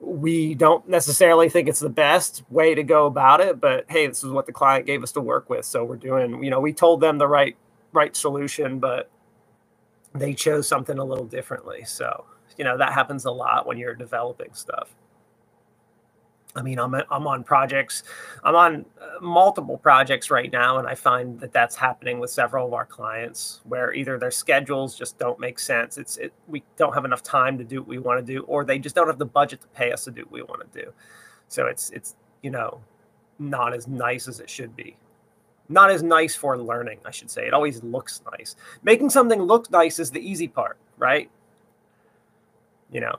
we 0.00 0.54
don't 0.54 0.88
necessarily 0.88 1.48
think 1.48 1.68
it's 1.68 1.80
the 1.80 1.88
best 1.88 2.42
way 2.50 2.74
to 2.74 2.82
go 2.82 3.06
about 3.06 3.40
it, 3.40 3.60
but 3.60 3.84
hey, 3.88 4.06
this 4.06 4.24
is 4.24 4.30
what 4.30 4.46
the 4.46 4.52
client 4.52 4.86
gave 4.86 5.02
us 5.02 5.12
to 5.12 5.20
work 5.20 5.48
with, 5.48 5.64
so 5.64 5.84
we're 5.84 5.96
doing, 5.96 6.42
you 6.42 6.50
know, 6.50 6.60
we 6.60 6.72
told 6.72 7.00
them 7.00 7.18
the 7.18 7.28
right 7.28 7.56
right 7.92 8.14
solution, 8.14 8.80
but 8.80 9.08
they 10.14 10.34
chose 10.34 10.68
something 10.68 10.98
a 10.98 11.04
little 11.04 11.24
differently. 11.24 11.84
So, 11.84 12.24
you 12.58 12.64
know, 12.64 12.76
that 12.76 12.92
happens 12.92 13.24
a 13.24 13.30
lot 13.30 13.66
when 13.66 13.78
you're 13.78 13.94
developing 13.94 14.52
stuff. 14.52 14.94
I 16.56 16.62
mean, 16.62 16.78
I'm 16.78 16.94
I'm 16.94 17.26
on 17.26 17.42
projects, 17.42 18.04
I'm 18.44 18.54
on 18.54 18.84
uh, 19.00 19.20
multiple 19.20 19.76
projects 19.76 20.30
right 20.30 20.52
now, 20.52 20.78
and 20.78 20.86
I 20.86 20.94
find 20.94 21.40
that 21.40 21.52
that's 21.52 21.74
happening 21.74 22.20
with 22.20 22.30
several 22.30 22.66
of 22.66 22.72
our 22.74 22.86
clients, 22.86 23.60
where 23.64 23.92
either 23.92 24.18
their 24.18 24.30
schedules 24.30 24.96
just 24.96 25.18
don't 25.18 25.40
make 25.40 25.58
sense. 25.58 25.98
It's 25.98 26.16
it, 26.16 26.32
we 26.46 26.62
don't 26.76 26.94
have 26.94 27.04
enough 27.04 27.24
time 27.24 27.58
to 27.58 27.64
do 27.64 27.80
what 27.80 27.88
we 27.88 27.98
want 27.98 28.24
to 28.24 28.32
do, 28.32 28.42
or 28.42 28.64
they 28.64 28.78
just 28.78 28.94
don't 28.94 29.08
have 29.08 29.18
the 29.18 29.26
budget 29.26 29.62
to 29.62 29.66
pay 29.68 29.90
us 29.90 30.04
to 30.04 30.12
do 30.12 30.22
what 30.22 30.32
we 30.32 30.42
want 30.42 30.72
to 30.72 30.82
do. 30.82 30.92
So 31.48 31.66
it's 31.66 31.90
it's 31.90 32.14
you 32.42 32.50
know 32.50 32.80
not 33.40 33.74
as 33.74 33.88
nice 33.88 34.28
as 34.28 34.38
it 34.38 34.48
should 34.48 34.76
be, 34.76 34.96
not 35.68 35.90
as 35.90 36.04
nice 36.04 36.36
for 36.36 36.56
learning, 36.56 37.00
I 37.04 37.10
should 37.10 37.30
say. 37.30 37.46
It 37.48 37.52
always 37.52 37.82
looks 37.82 38.22
nice. 38.30 38.54
Making 38.84 39.10
something 39.10 39.42
look 39.42 39.70
nice 39.72 39.98
is 39.98 40.12
the 40.12 40.20
easy 40.20 40.46
part, 40.46 40.76
right? 40.98 41.28
You 42.92 43.00
know, 43.00 43.16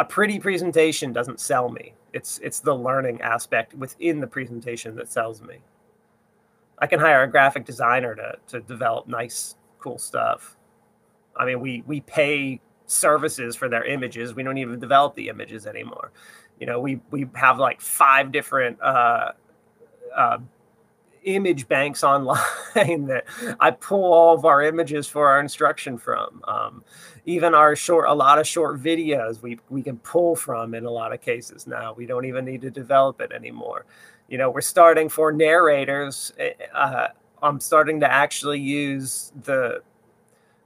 a 0.00 0.04
pretty 0.04 0.40
presentation 0.40 1.12
doesn't 1.12 1.38
sell 1.38 1.68
me 1.68 1.94
it's 2.12 2.38
it's 2.42 2.60
the 2.60 2.74
learning 2.74 3.20
aspect 3.20 3.74
within 3.74 4.20
the 4.20 4.26
presentation 4.26 4.94
that 4.96 5.10
sells 5.10 5.42
me. 5.42 5.58
I 6.78 6.86
can 6.86 6.98
hire 6.98 7.22
a 7.22 7.30
graphic 7.30 7.64
designer 7.64 8.14
to 8.14 8.36
to 8.48 8.60
develop 8.60 9.06
nice, 9.06 9.56
cool 9.78 9.98
stuff. 9.98 10.56
I 11.36 11.44
mean, 11.44 11.60
we 11.60 11.82
we 11.86 12.00
pay 12.00 12.60
services 12.86 13.54
for 13.54 13.68
their 13.68 13.84
images. 13.84 14.34
We 14.34 14.42
don't 14.42 14.58
even 14.58 14.80
develop 14.80 15.14
the 15.14 15.28
images 15.28 15.66
anymore. 15.66 16.10
You 16.58 16.66
know, 16.66 16.80
we 16.80 17.00
we 17.10 17.26
have 17.34 17.58
like 17.58 17.80
five 17.80 18.32
different 18.32 18.80
uh, 18.80 19.32
uh, 20.14 20.38
image 21.24 21.68
banks 21.68 22.02
online 22.02 22.38
that 22.74 23.24
I 23.58 23.70
pull 23.70 24.12
all 24.12 24.34
of 24.34 24.44
our 24.44 24.62
images 24.62 25.06
for 25.06 25.28
our 25.28 25.40
instruction 25.40 25.98
from. 25.98 26.42
Um, 26.46 26.84
even 27.26 27.54
our 27.54 27.76
short, 27.76 28.08
a 28.08 28.14
lot 28.14 28.38
of 28.38 28.46
short 28.46 28.80
videos 28.80 29.42
we 29.42 29.58
we 29.68 29.82
can 29.82 29.98
pull 29.98 30.36
from 30.36 30.74
in 30.74 30.84
a 30.84 30.90
lot 30.90 31.12
of 31.12 31.20
cases 31.20 31.66
now. 31.66 31.92
We 31.92 32.06
don't 32.06 32.24
even 32.24 32.44
need 32.44 32.62
to 32.62 32.70
develop 32.70 33.20
it 33.20 33.32
anymore. 33.32 33.84
You 34.28 34.38
know, 34.38 34.50
we're 34.50 34.60
starting 34.60 35.08
for 35.08 35.32
narrators. 35.32 36.32
Eh, 36.38 36.52
uh, 36.74 37.08
I'm 37.42 37.60
starting 37.60 38.00
to 38.00 38.10
actually 38.10 38.60
use 38.60 39.32
the 39.42 39.82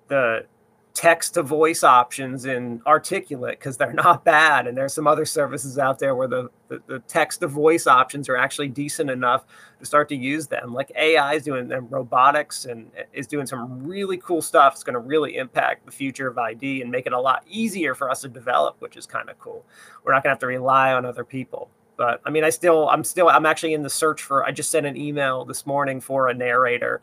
the 0.08 0.46
text 0.94 1.34
to 1.34 1.42
voice 1.42 1.82
options 1.82 2.44
in 2.44 2.80
articulate 2.86 3.58
because 3.58 3.76
they're 3.76 3.92
not 4.04 4.24
bad 4.24 4.68
and 4.68 4.78
there's 4.78 4.94
some 4.94 5.08
other 5.08 5.24
services 5.24 5.76
out 5.76 5.98
there 5.98 6.14
where 6.14 6.28
the, 6.28 6.48
the, 6.68 6.80
the, 6.86 6.98
text 7.00 7.40
to 7.40 7.48
voice 7.48 7.88
options 7.88 8.28
are 8.28 8.36
actually 8.36 8.68
decent 8.68 9.10
enough 9.10 9.44
to 9.80 9.84
start 9.84 10.08
to 10.08 10.14
use 10.14 10.46
them. 10.46 10.72
Like 10.72 10.92
ai 10.96 11.34
is 11.34 11.42
doing 11.42 11.66
them 11.66 11.88
robotics 11.90 12.64
and 12.66 12.90
eh, 12.96 13.02
is 13.12 13.26
doing 13.26 13.46
some 13.46 13.84
really 13.84 14.18
cool 14.18 14.40
stuff. 14.40 14.74
It's 14.74 14.84
going 14.84 14.94
to 14.94 15.00
really 15.00 15.36
impact 15.36 15.84
the 15.84 15.92
future 15.92 16.28
of 16.28 16.38
id 16.38 16.80
and 16.80 16.90
make 16.90 17.06
it 17.06 17.12
a 17.12 17.20
lot 17.20 17.42
easier 17.48 17.94
for 17.94 18.08
us 18.08 18.20
to 18.20 18.28
develop 18.28 18.76
which 18.78 18.96
is 18.96 19.04
kind 19.04 19.28
of 19.28 19.38
cool. 19.40 19.64
We're 20.04 20.12
not 20.12 20.22
going 20.22 20.30
to 20.30 20.34
have 20.34 20.40
to 20.40 20.46
rely 20.46 20.92
on 20.92 21.04
other 21.04 21.24
people. 21.24 21.70
But 21.96 22.20
i 22.24 22.30
mean 22.30 22.42
i 22.42 22.50
still 22.50 22.88
i'm 22.88 23.04
still 23.04 23.28
i'm 23.28 23.46
actually 23.46 23.74
in 23.74 23.82
the 23.82 23.90
search 23.90 24.22
for 24.22 24.44
i 24.44 24.50
just 24.50 24.70
sent 24.70 24.84
an 24.84 24.96
email 24.96 25.44
this 25.44 25.64
morning 25.64 26.00
for 26.00 26.28
a 26.28 26.34
narrator 26.34 27.02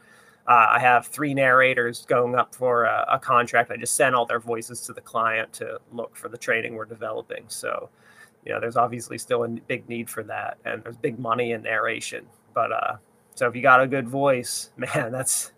uh, 0.52 0.68
I 0.74 0.80
have 0.80 1.08
three 1.08 1.34
narrators 1.34 2.06
going 2.06 2.36
up 2.36 2.54
for 2.54 2.84
a, 2.84 3.06
a, 3.14 3.18
contract. 3.18 3.72
I 3.72 3.78
just 3.78 3.96
sent 3.96 4.14
all 4.14 4.26
their 4.26 4.42
voices 4.42 4.82
to 4.82 4.92
the 4.92 5.00
client 5.00 5.54
to 5.54 5.80
look 5.94 6.14
for 6.14 6.28
the 6.28 6.38
training 6.38 6.76
we're 6.76 6.84
developing. 6.84 7.46
So, 7.48 7.90
you 8.46 8.52
know, 8.52 8.60
there's 8.60 8.76
obviously 8.76 9.18
still 9.18 9.46
a 9.46 9.48
big 9.48 9.88
need 9.88 10.10
for 10.10 10.24
that, 10.24 10.58
and 10.66 10.84
there's 10.84 10.98
big 10.98 11.18
money 11.20 11.54
in 11.54 11.64
narration. 11.64 12.26
But 12.54 12.74
uh, 12.74 12.98
so 13.34 13.48
if 13.48 13.56
you 13.56 13.62
got 13.62 13.82
a 13.82 13.88
good 13.88 14.10
voice, 14.10 14.72
man, 14.78 15.14
that's 15.14 15.54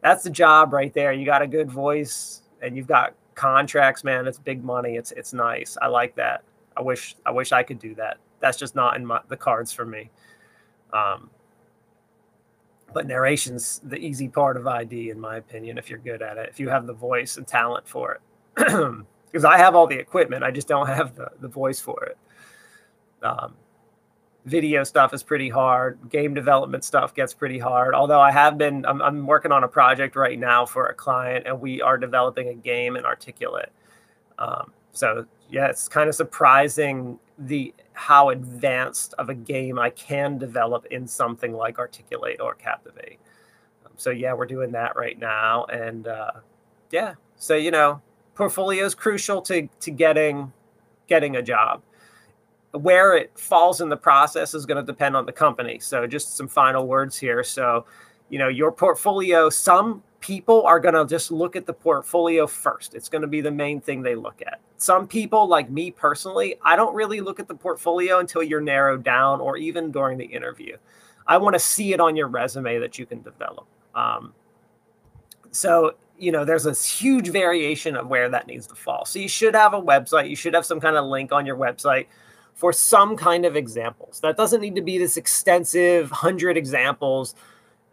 that's 0.00 0.22
the 0.22 0.30
job 0.30 0.72
right 0.72 0.94
there. 0.94 1.12
You 1.12 1.26
got 1.26 1.42
a 1.42 1.48
good 1.48 1.68
voice, 1.68 2.42
and 2.62 2.76
you've 2.76 2.86
got 2.86 3.14
contracts, 3.34 4.04
man. 4.04 4.28
It's 4.28 4.38
big 4.38 4.62
money. 4.62 4.94
It's 4.94 5.10
it's 5.10 5.32
nice. 5.32 5.76
I 5.82 5.88
like 5.88 6.14
that. 6.14 6.44
I 6.76 6.82
wish 6.82 7.16
I 7.26 7.32
wish 7.32 7.50
I 7.50 7.64
could 7.64 7.80
do 7.80 7.96
that. 7.96 8.18
That's 8.38 8.58
just 8.58 8.76
not 8.76 8.96
in 8.96 9.06
my, 9.06 9.20
the 9.26 9.36
cards 9.36 9.72
for 9.72 9.84
me. 9.84 10.08
Um, 10.92 11.30
but 12.92 13.06
narration's 13.06 13.80
the 13.84 13.96
easy 13.96 14.28
part 14.28 14.56
of 14.56 14.66
ID, 14.66 15.10
in 15.10 15.20
my 15.20 15.36
opinion, 15.36 15.78
if 15.78 15.90
you're 15.90 15.98
good 15.98 16.22
at 16.22 16.38
it, 16.38 16.48
if 16.48 16.60
you 16.60 16.68
have 16.68 16.86
the 16.86 16.92
voice 16.92 17.36
and 17.36 17.46
talent 17.46 17.86
for 17.88 18.18
it. 18.56 18.96
Because 19.26 19.44
I 19.44 19.58
have 19.58 19.74
all 19.74 19.86
the 19.86 19.98
equipment, 19.98 20.44
I 20.44 20.50
just 20.50 20.66
don't 20.66 20.86
have 20.86 21.14
the, 21.14 21.28
the 21.40 21.48
voice 21.48 21.78
for 21.78 22.04
it. 22.04 22.16
Um, 23.22 23.54
video 24.46 24.84
stuff 24.84 25.12
is 25.12 25.22
pretty 25.22 25.50
hard. 25.50 25.98
Game 26.08 26.32
development 26.32 26.84
stuff 26.84 27.14
gets 27.14 27.34
pretty 27.34 27.58
hard. 27.58 27.94
Although 27.94 28.20
I 28.20 28.30
have 28.30 28.56
been, 28.56 28.86
I'm, 28.86 29.02
I'm 29.02 29.26
working 29.26 29.52
on 29.52 29.64
a 29.64 29.68
project 29.68 30.16
right 30.16 30.38
now 30.38 30.64
for 30.64 30.86
a 30.86 30.94
client, 30.94 31.46
and 31.46 31.60
we 31.60 31.82
are 31.82 31.98
developing 31.98 32.48
a 32.48 32.54
game 32.54 32.96
in 32.96 33.04
Articulate. 33.04 33.72
Um, 34.38 34.72
so 34.92 35.26
yeah, 35.50 35.66
it's 35.66 35.88
kind 35.88 36.08
of 36.08 36.14
surprising 36.14 37.18
the 37.38 37.74
how 37.92 38.30
advanced 38.30 39.14
of 39.18 39.28
a 39.28 39.34
game 39.34 39.78
I 39.78 39.90
can 39.90 40.38
develop 40.38 40.86
in 40.86 41.06
something 41.06 41.52
like 41.52 41.78
Articulate 41.78 42.40
or 42.40 42.54
Captivate. 42.54 43.18
Um, 43.84 43.92
so 43.96 44.10
yeah, 44.10 44.32
we're 44.32 44.46
doing 44.46 44.72
that 44.72 44.96
right 44.96 45.18
now, 45.18 45.64
and 45.66 46.06
uh, 46.06 46.32
yeah, 46.90 47.14
so 47.36 47.54
you 47.54 47.70
know, 47.70 48.00
portfolio 48.34 48.84
is 48.84 48.94
crucial 48.94 49.42
to 49.42 49.68
to 49.80 49.90
getting 49.90 50.52
getting 51.06 51.36
a 51.36 51.42
job. 51.42 51.82
Where 52.72 53.16
it 53.16 53.38
falls 53.38 53.80
in 53.80 53.88
the 53.88 53.96
process 53.96 54.52
is 54.52 54.66
going 54.66 54.76
to 54.76 54.82
depend 54.82 55.16
on 55.16 55.24
the 55.24 55.32
company. 55.32 55.78
So 55.78 56.06
just 56.06 56.36
some 56.36 56.48
final 56.48 56.86
words 56.86 57.16
here. 57.16 57.42
So, 57.42 57.86
you 58.28 58.38
know, 58.38 58.48
your 58.48 58.70
portfolio. 58.70 59.48
Some 59.48 60.02
people 60.26 60.64
are 60.66 60.80
going 60.80 60.94
to 60.94 61.06
just 61.06 61.30
look 61.30 61.54
at 61.54 61.66
the 61.66 61.72
portfolio 61.72 62.46
first. 62.46 62.94
It's 62.94 63.08
going 63.08 63.22
to 63.22 63.28
be 63.28 63.40
the 63.40 63.50
main 63.50 63.80
thing 63.80 64.02
they 64.02 64.14
look 64.14 64.42
at 64.46 64.60
some 64.78 65.06
people, 65.06 65.48
like 65.48 65.70
me 65.70 65.90
personally, 65.90 66.56
I 66.62 66.76
don't 66.76 66.94
really 66.94 67.20
look 67.20 67.40
at 67.40 67.48
the 67.48 67.54
portfolio 67.54 68.18
until 68.18 68.42
you're 68.42 68.60
narrowed 68.60 69.02
down 69.02 69.40
or 69.40 69.56
even 69.56 69.90
during 69.90 70.18
the 70.18 70.24
interview. 70.24 70.76
I 71.26 71.38
want 71.38 71.54
to 71.54 71.58
see 71.58 71.92
it 71.92 72.00
on 72.00 72.14
your 72.16 72.28
resume 72.28 72.78
that 72.78 72.98
you 72.98 73.06
can 73.06 73.22
develop. 73.22 73.66
Um, 73.94 74.32
so, 75.50 75.96
you 76.18 76.30
know, 76.30 76.44
there's 76.44 76.66
a 76.66 76.72
huge 76.72 77.28
variation 77.28 77.96
of 77.96 78.08
where 78.08 78.28
that 78.28 78.46
needs 78.46 78.66
to 78.68 78.74
fall. 78.74 79.04
So, 79.06 79.18
you 79.18 79.28
should 79.28 79.54
have 79.54 79.72
a 79.72 79.80
website, 79.80 80.28
you 80.28 80.36
should 80.36 80.54
have 80.54 80.66
some 80.66 80.80
kind 80.80 80.96
of 80.96 81.06
link 81.06 81.32
on 81.32 81.46
your 81.46 81.56
website 81.56 82.06
for 82.54 82.72
some 82.72 83.16
kind 83.16 83.44
of 83.44 83.56
examples. 83.56 84.20
That 84.20 84.36
doesn't 84.36 84.60
need 84.60 84.76
to 84.76 84.82
be 84.82 84.98
this 84.98 85.16
extensive 85.16 86.10
100 86.10 86.56
examples 86.56 87.34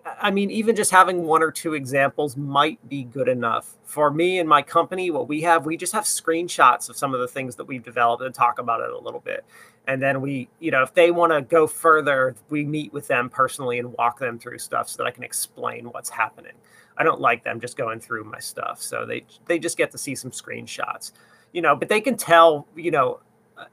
I 0.06 0.32
mean, 0.32 0.52
even 0.52 0.76
just 0.76 0.92
having 0.92 1.24
one 1.24 1.42
or 1.42 1.52
two 1.52 1.74
examples 1.74 2.36
might 2.36 2.90
be 2.90 3.04
good 3.04 3.30
enough. 3.30 3.76
For 3.86 4.12
me 4.12 4.40
and 4.40 4.50
my 4.50 4.62
company, 4.62 5.10
what 5.10 5.30
we 5.30 5.42
have, 5.42 5.66
we 5.66 5.78
just 5.78 5.94
have 5.94 6.04
screenshots 6.04 6.90
of 6.90 6.98
some 6.98 7.14
of 7.14 7.22
the 7.22 7.28
things 7.28 7.56
that 7.56 7.66
we've 7.66 7.84
developed 7.84 8.22
and 8.24 8.36
talk 8.36 8.60
about 8.60 8.82
it 8.82 8.90
a 8.90 8.98
little 8.98 9.22
bit. 9.22 9.46
And 9.88 10.02
then 10.02 10.22
we, 10.22 10.50
you 10.60 10.72
know, 10.72 10.82
if 10.82 10.94
they 10.94 11.12
want 11.12 11.32
to 11.32 11.42
go 11.42 11.68
further, 11.68 12.36
we 12.50 12.66
meet 12.66 12.92
with 12.92 13.08
them 13.08 13.30
personally 13.30 13.80
and 13.80 13.94
walk 13.94 14.20
them 14.20 14.40
through 14.40 14.60
stuff 14.60 14.90
so 14.90 15.04
that 15.04 15.08
I 15.08 15.12
can 15.12 15.24
explain 15.24 15.86
what's 15.86 16.10
happening. 16.10 16.54
I 16.98 17.04
don't 17.04 17.22
like 17.22 17.44
them 17.44 17.60
just 17.60 17.78
going 17.78 18.00
through 18.00 18.26
my 18.26 18.40
stuff. 18.40 18.82
So 18.82 19.06
they 19.06 19.26
they 19.48 19.58
just 19.60 19.78
get 19.78 19.92
to 19.92 19.98
see 19.98 20.16
some 20.16 20.32
screenshots. 20.32 21.12
You 21.52 21.62
know, 21.62 21.76
but 21.76 21.90
they 21.90 22.02
can 22.02 22.18
tell, 22.18 22.68
you 22.76 22.92
know, 22.92 23.20
uh, 23.58 23.66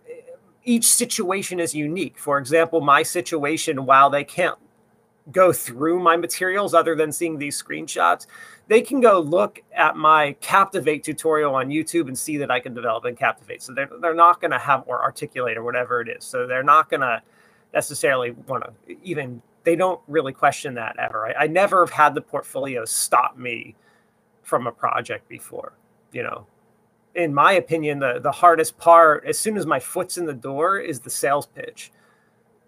each 0.64 0.84
situation 0.84 1.60
is 1.60 1.74
unique. 1.74 2.18
For 2.18 2.38
example, 2.38 2.80
my 2.80 3.02
situation, 3.02 3.86
while 3.86 4.10
they 4.10 4.24
can't 4.24 4.58
go 5.32 5.52
through 5.52 6.00
my 6.00 6.16
materials 6.16 6.74
other 6.74 6.94
than 6.94 7.12
seeing 7.12 7.38
these 7.38 7.60
screenshots, 7.60 8.26
they 8.68 8.80
can 8.80 9.00
go 9.00 9.20
look 9.20 9.62
at 9.74 9.96
my 9.96 10.36
Captivate 10.40 11.02
tutorial 11.02 11.54
on 11.54 11.68
YouTube 11.68 12.08
and 12.08 12.18
see 12.18 12.36
that 12.36 12.50
I 12.50 12.60
can 12.60 12.74
develop 12.74 13.04
in 13.04 13.16
Captivate. 13.16 13.62
So 13.62 13.74
they're, 13.74 13.90
they're 14.00 14.14
not 14.14 14.40
going 14.40 14.52
to 14.52 14.58
have 14.58 14.84
or 14.86 15.02
articulate 15.02 15.56
or 15.56 15.64
whatever 15.64 16.00
it 16.00 16.08
is. 16.08 16.24
So 16.24 16.46
they're 16.46 16.62
not 16.62 16.88
going 16.88 17.00
to 17.00 17.22
necessarily 17.74 18.32
want 18.46 18.64
to 18.64 18.96
even, 19.02 19.42
they 19.64 19.76
don't 19.76 20.00
really 20.08 20.32
question 20.32 20.74
that 20.74 20.96
ever. 20.98 21.28
I, 21.28 21.44
I 21.44 21.46
never 21.46 21.84
have 21.84 21.94
had 21.94 22.14
the 22.14 22.20
portfolio 22.20 22.84
stop 22.84 23.36
me 23.36 23.74
from 24.42 24.66
a 24.66 24.72
project 24.72 25.28
before, 25.28 25.72
you 26.12 26.22
know. 26.22 26.46
In 27.16 27.34
my 27.34 27.52
opinion, 27.54 27.98
the, 27.98 28.20
the 28.20 28.30
hardest 28.30 28.78
part, 28.78 29.24
as 29.26 29.36
soon 29.36 29.56
as 29.56 29.66
my 29.66 29.80
foot's 29.80 30.16
in 30.16 30.26
the 30.26 30.32
door, 30.32 30.78
is 30.78 31.00
the 31.00 31.10
sales 31.10 31.46
pitch 31.46 31.90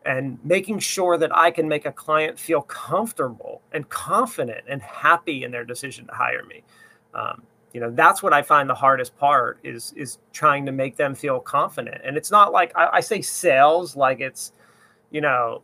and 0.04 0.38
making 0.44 0.78
sure 0.78 1.16
that 1.18 1.34
I 1.36 1.50
can 1.50 1.68
make 1.68 1.86
a 1.86 1.92
client 1.92 2.38
feel 2.38 2.62
comfortable 2.62 3.62
and 3.72 3.88
confident 3.88 4.64
and 4.68 4.82
happy 4.82 5.44
in 5.44 5.50
their 5.50 5.64
decision 5.64 6.06
to 6.06 6.12
hire 6.12 6.44
me. 6.44 6.62
Um, 7.14 7.42
you 7.72 7.80
know, 7.80 7.90
that's 7.90 8.22
what 8.22 8.32
I 8.32 8.42
find 8.42 8.68
the 8.68 8.74
hardest 8.74 9.16
part 9.16 9.58
is 9.62 9.92
is 9.96 10.18
trying 10.32 10.66
to 10.66 10.72
make 10.72 10.96
them 10.96 11.14
feel 11.14 11.40
confident. 11.40 12.02
And 12.04 12.16
it's 12.16 12.30
not 12.30 12.52
like 12.52 12.72
I, 12.76 12.88
I 12.94 13.00
say 13.00 13.22
sales 13.22 13.96
like 13.96 14.20
it's, 14.20 14.52
you 15.10 15.20
know, 15.20 15.62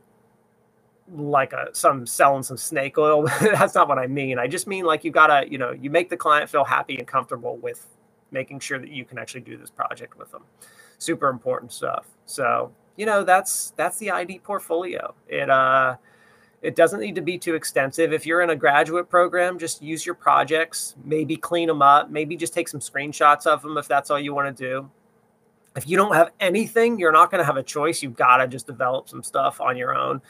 like 1.12 1.52
a 1.52 1.68
some 1.72 2.06
selling 2.06 2.42
some 2.42 2.56
snake 2.56 2.96
oil. 2.96 3.24
that's 3.40 3.74
not 3.74 3.88
what 3.88 3.98
I 3.98 4.06
mean. 4.06 4.38
I 4.38 4.46
just 4.46 4.66
mean 4.66 4.84
like 4.84 5.04
you 5.04 5.10
gotta, 5.10 5.50
you 5.50 5.58
know, 5.58 5.72
you 5.72 5.90
make 5.90 6.08
the 6.08 6.16
client 6.16 6.48
feel 6.48 6.64
happy 6.64 6.96
and 6.96 7.06
comfortable 7.06 7.56
with 7.58 7.86
making 8.30 8.60
sure 8.60 8.78
that 8.78 8.90
you 8.90 9.04
can 9.04 9.18
actually 9.18 9.40
do 9.40 9.56
this 9.56 9.70
project 9.70 10.18
with 10.18 10.30
them. 10.30 10.44
Super 10.98 11.28
important 11.28 11.72
stuff. 11.72 12.06
So 12.26 12.72
you 12.98 13.06
know 13.06 13.24
that's 13.24 13.72
that's 13.76 13.96
the 13.98 14.10
ID 14.10 14.40
portfolio. 14.40 15.14
It 15.28 15.48
uh 15.48 15.96
it 16.60 16.74
doesn't 16.74 16.98
need 16.98 17.14
to 17.14 17.20
be 17.20 17.38
too 17.38 17.54
extensive. 17.54 18.12
If 18.12 18.26
you're 18.26 18.42
in 18.42 18.50
a 18.50 18.56
graduate 18.56 19.08
program, 19.08 19.60
just 19.60 19.80
use 19.80 20.04
your 20.04 20.16
projects, 20.16 20.96
maybe 21.04 21.36
clean 21.36 21.68
them 21.68 21.80
up, 21.80 22.10
maybe 22.10 22.36
just 22.36 22.52
take 22.52 22.68
some 22.68 22.80
screenshots 22.80 23.46
of 23.46 23.62
them 23.62 23.78
if 23.78 23.86
that's 23.86 24.10
all 24.10 24.18
you 24.18 24.34
want 24.34 24.54
to 24.54 24.64
do. 24.64 24.90
If 25.76 25.88
you 25.88 25.96
don't 25.96 26.14
have 26.14 26.32
anything, 26.40 26.98
you're 26.98 27.12
not 27.12 27.30
going 27.30 27.38
to 27.38 27.44
have 27.44 27.56
a 27.56 27.62
choice. 27.62 28.02
You've 28.02 28.16
got 28.16 28.38
to 28.38 28.48
just 28.48 28.66
develop 28.66 29.08
some 29.08 29.22
stuff 29.22 29.60
on 29.60 29.76
your 29.76 29.94
own. 29.94 30.20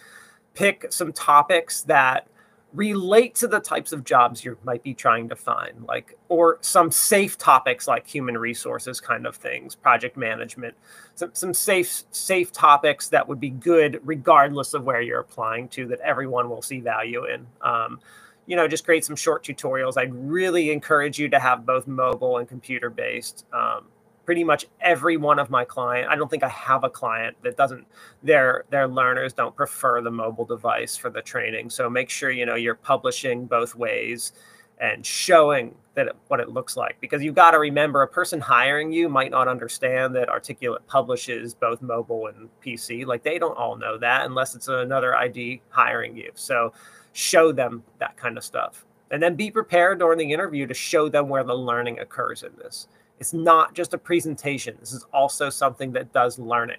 Pick 0.53 0.93
some 0.93 1.15
topics 1.15 1.83
that 1.85 2.29
relate 2.75 3.35
to 3.35 3.49
the 3.49 3.61
types 3.61 3.93
of 3.93 4.05
jobs 4.05 4.45
you 4.45 4.59
might 4.63 4.83
be 4.83 4.93
trying 4.93 5.27
to 5.27 5.35
find 5.35 5.85
like 5.87 6.19
or 6.29 6.59
some 6.61 6.91
safe 6.91 7.39
topics 7.39 7.89
like 7.89 8.07
human 8.07 8.37
resources 8.37 9.01
kind 9.01 9.27
of 9.27 9.35
things 9.35 9.75
project 9.75 10.19
management 10.19 10.75
some, 11.15 11.31
some 11.33 11.55
safe 11.55 12.05
safe 12.11 12.53
topics 12.53 13.09
that 13.09 13.27
would 13.27 13.41
be 13.41 13.49
good 13.49 13.99
regardless 14.05 14.75
of 14.75 14.85
where 14.85 15.01
you're 15.01 15.21
applying 15.21 15.67
to 15.67 15.87
that 15.87 16.01
everyone 16.01 16.51
will 16.51 16.63
see 16.63 16.81
value 16.81 17.25
in. 17.25 17.47
Um, 17.63 18.01
you 18.49 18.57
know 18.57 18.67
just 18.67 18.85
create 18.85 19.05
some 19.05 19.15
short 19.15 19.45
tutorials. 19.45 19.97
I'd 19.97 20.15
really 20.15 20.71
encourage 20.71 21.19
you 21.19 21.29
to 21.29 21.39
have 21.39 21.65
both 21.65 21.87
mobile 21.87 22.39
and 22.39 22.49
computer 22.49 22.91
based 22.91 23.45
um, 23.53 23.85
pretty 24.29 24.45
much 24.45 24.67
every 24.83 25.17
one 25.17 25.39
of 25.39 25.49
my 25.49 25.65
client 25.65 26.07
i 26.11 26.15
don't 26.15 26.31
think 26.31 26.43
i 26.43 26.49
have 26.49 26.85
a 26.85 26.91
client 26.91 27.35
that 27.43 27.57
doesn't 27.57 27.87
their 28.23 28.65
their 28.71 28.87
learners 28.87 29.33
don't 29.33 29.55
prefer 29.57 30.01
the 30.03 30.11
mobile 30.11 30.45
device 30.45 30.97
for 30.97 31.11
the 31.11 31.23
training. 31.23 31.71
So 31.71 31.89
make 31.89 32.11
sure 32.11 32.31
you 32.31 32.47
know 32.47 32.55
you're 32.55 32.75
publishing 32.75 33.47
both 33.47 33.75
ways 33.75 34.33
and 34.81 35.05
showing 35.05 35.75
that 35.95 36.07
it, 36.09 36.17
what 36.29 36.41
it 36.41 36.51
looks 36.51 36.77
like 36.77 36.97
because 37.01 37.23
you've 37.23 37.35
got 37.35 37.51
to 37.53 37.59
remember 37.59 38.03
a 38.03 38.09
person 38.09 38.41
hiring 38.41 38.93
you 38.93 39.09
might 39.09 39.31
not 39.31 39.49
understand 39.49 40.15
that 40.15 40.29
articulate 40.29 40.87
publishes 40.87 41.55
both 41.55 41.83
mobile 41.83 42.29
and 42.29 42.49
pc 42.65 43.05
like 43.05 43.23
they 43.23 43.39
don't 43.39 43.57
all 43.57 43.77
know 43.77 43.99
that 43.99 44.27
unless 44.27 44.55
it's 44.55 44.69
another 44.69 45.17
id 45.17 45.61
hiring 45.71 46.17
you. 46.17 46.31
So 46.35 46.73
show 47.13 47.53
them 47.53 47.83
that 47.99 48.17
kind 48.17 48.37
of 48.37 48.45
stuff. 48.45 48.85
And 49.11 49.23
then 49.23 49.37
be 49.37 49.51
prepared 49.51 50.01
during 50.01 50.19
the 50.19 50.33
interview 50.33 50.67
to 50.67 50.75
show 50.75 51.09
them 51.09 51.29
where 51.29 51.43
the 51.43 51.55
learning 51.55 51.99
occurs 51.99 52.43
in 52.43 52.53
this 52.59 52.89
it's 53.19 53.33
not 53.33 53.75
just 53.75 53.95
a 53.95 53.99
presentation. 53.99 54.77
This 54.81 54.93
is 54.93 55.05
also 55.13 55.51
something 55.51 55.93
that 55.93 56.13
does 56.13 56.39
learning. 56.39 56.79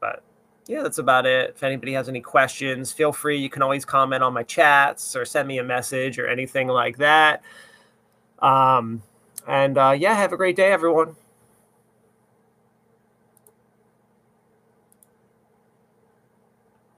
But 0.00 0.22
yeah, 0.66 0.82
that's 0.82 0.98
about 0.98 1.26
it. 1.26 1.50
If 1.56 1.62
anybody 1.62 1.92
has 1.94 2.08
any 2.08 2.20
questions, 2.20 2.92
feel 2.92 3.12
free. 3.12 3.38
You 3.38 3.50
can 3.50 3.62
always 3.62 3.84
comment 3.84 4.22
on 4.22 4.32
my 4.32 4.42
chats 4.42 5.16
or 5.16 5.24
send 5.24 5.48
me 5.48 5.58
a 5.58 5.64
message 5.64 6.18
or 6.18 6.28
anything 6.28 6.68
like 6.68 6.98
that. 6.98 7.42
Um, 8.40 9.02
and 9.46 9.76
uh, 9.78 9.96
yeah, 9.98 10.14
have 10.14 10.32
a 10.32 10.36
great 10.36 10.56
day, 10.56 10.72
everyone. 10.72 11.16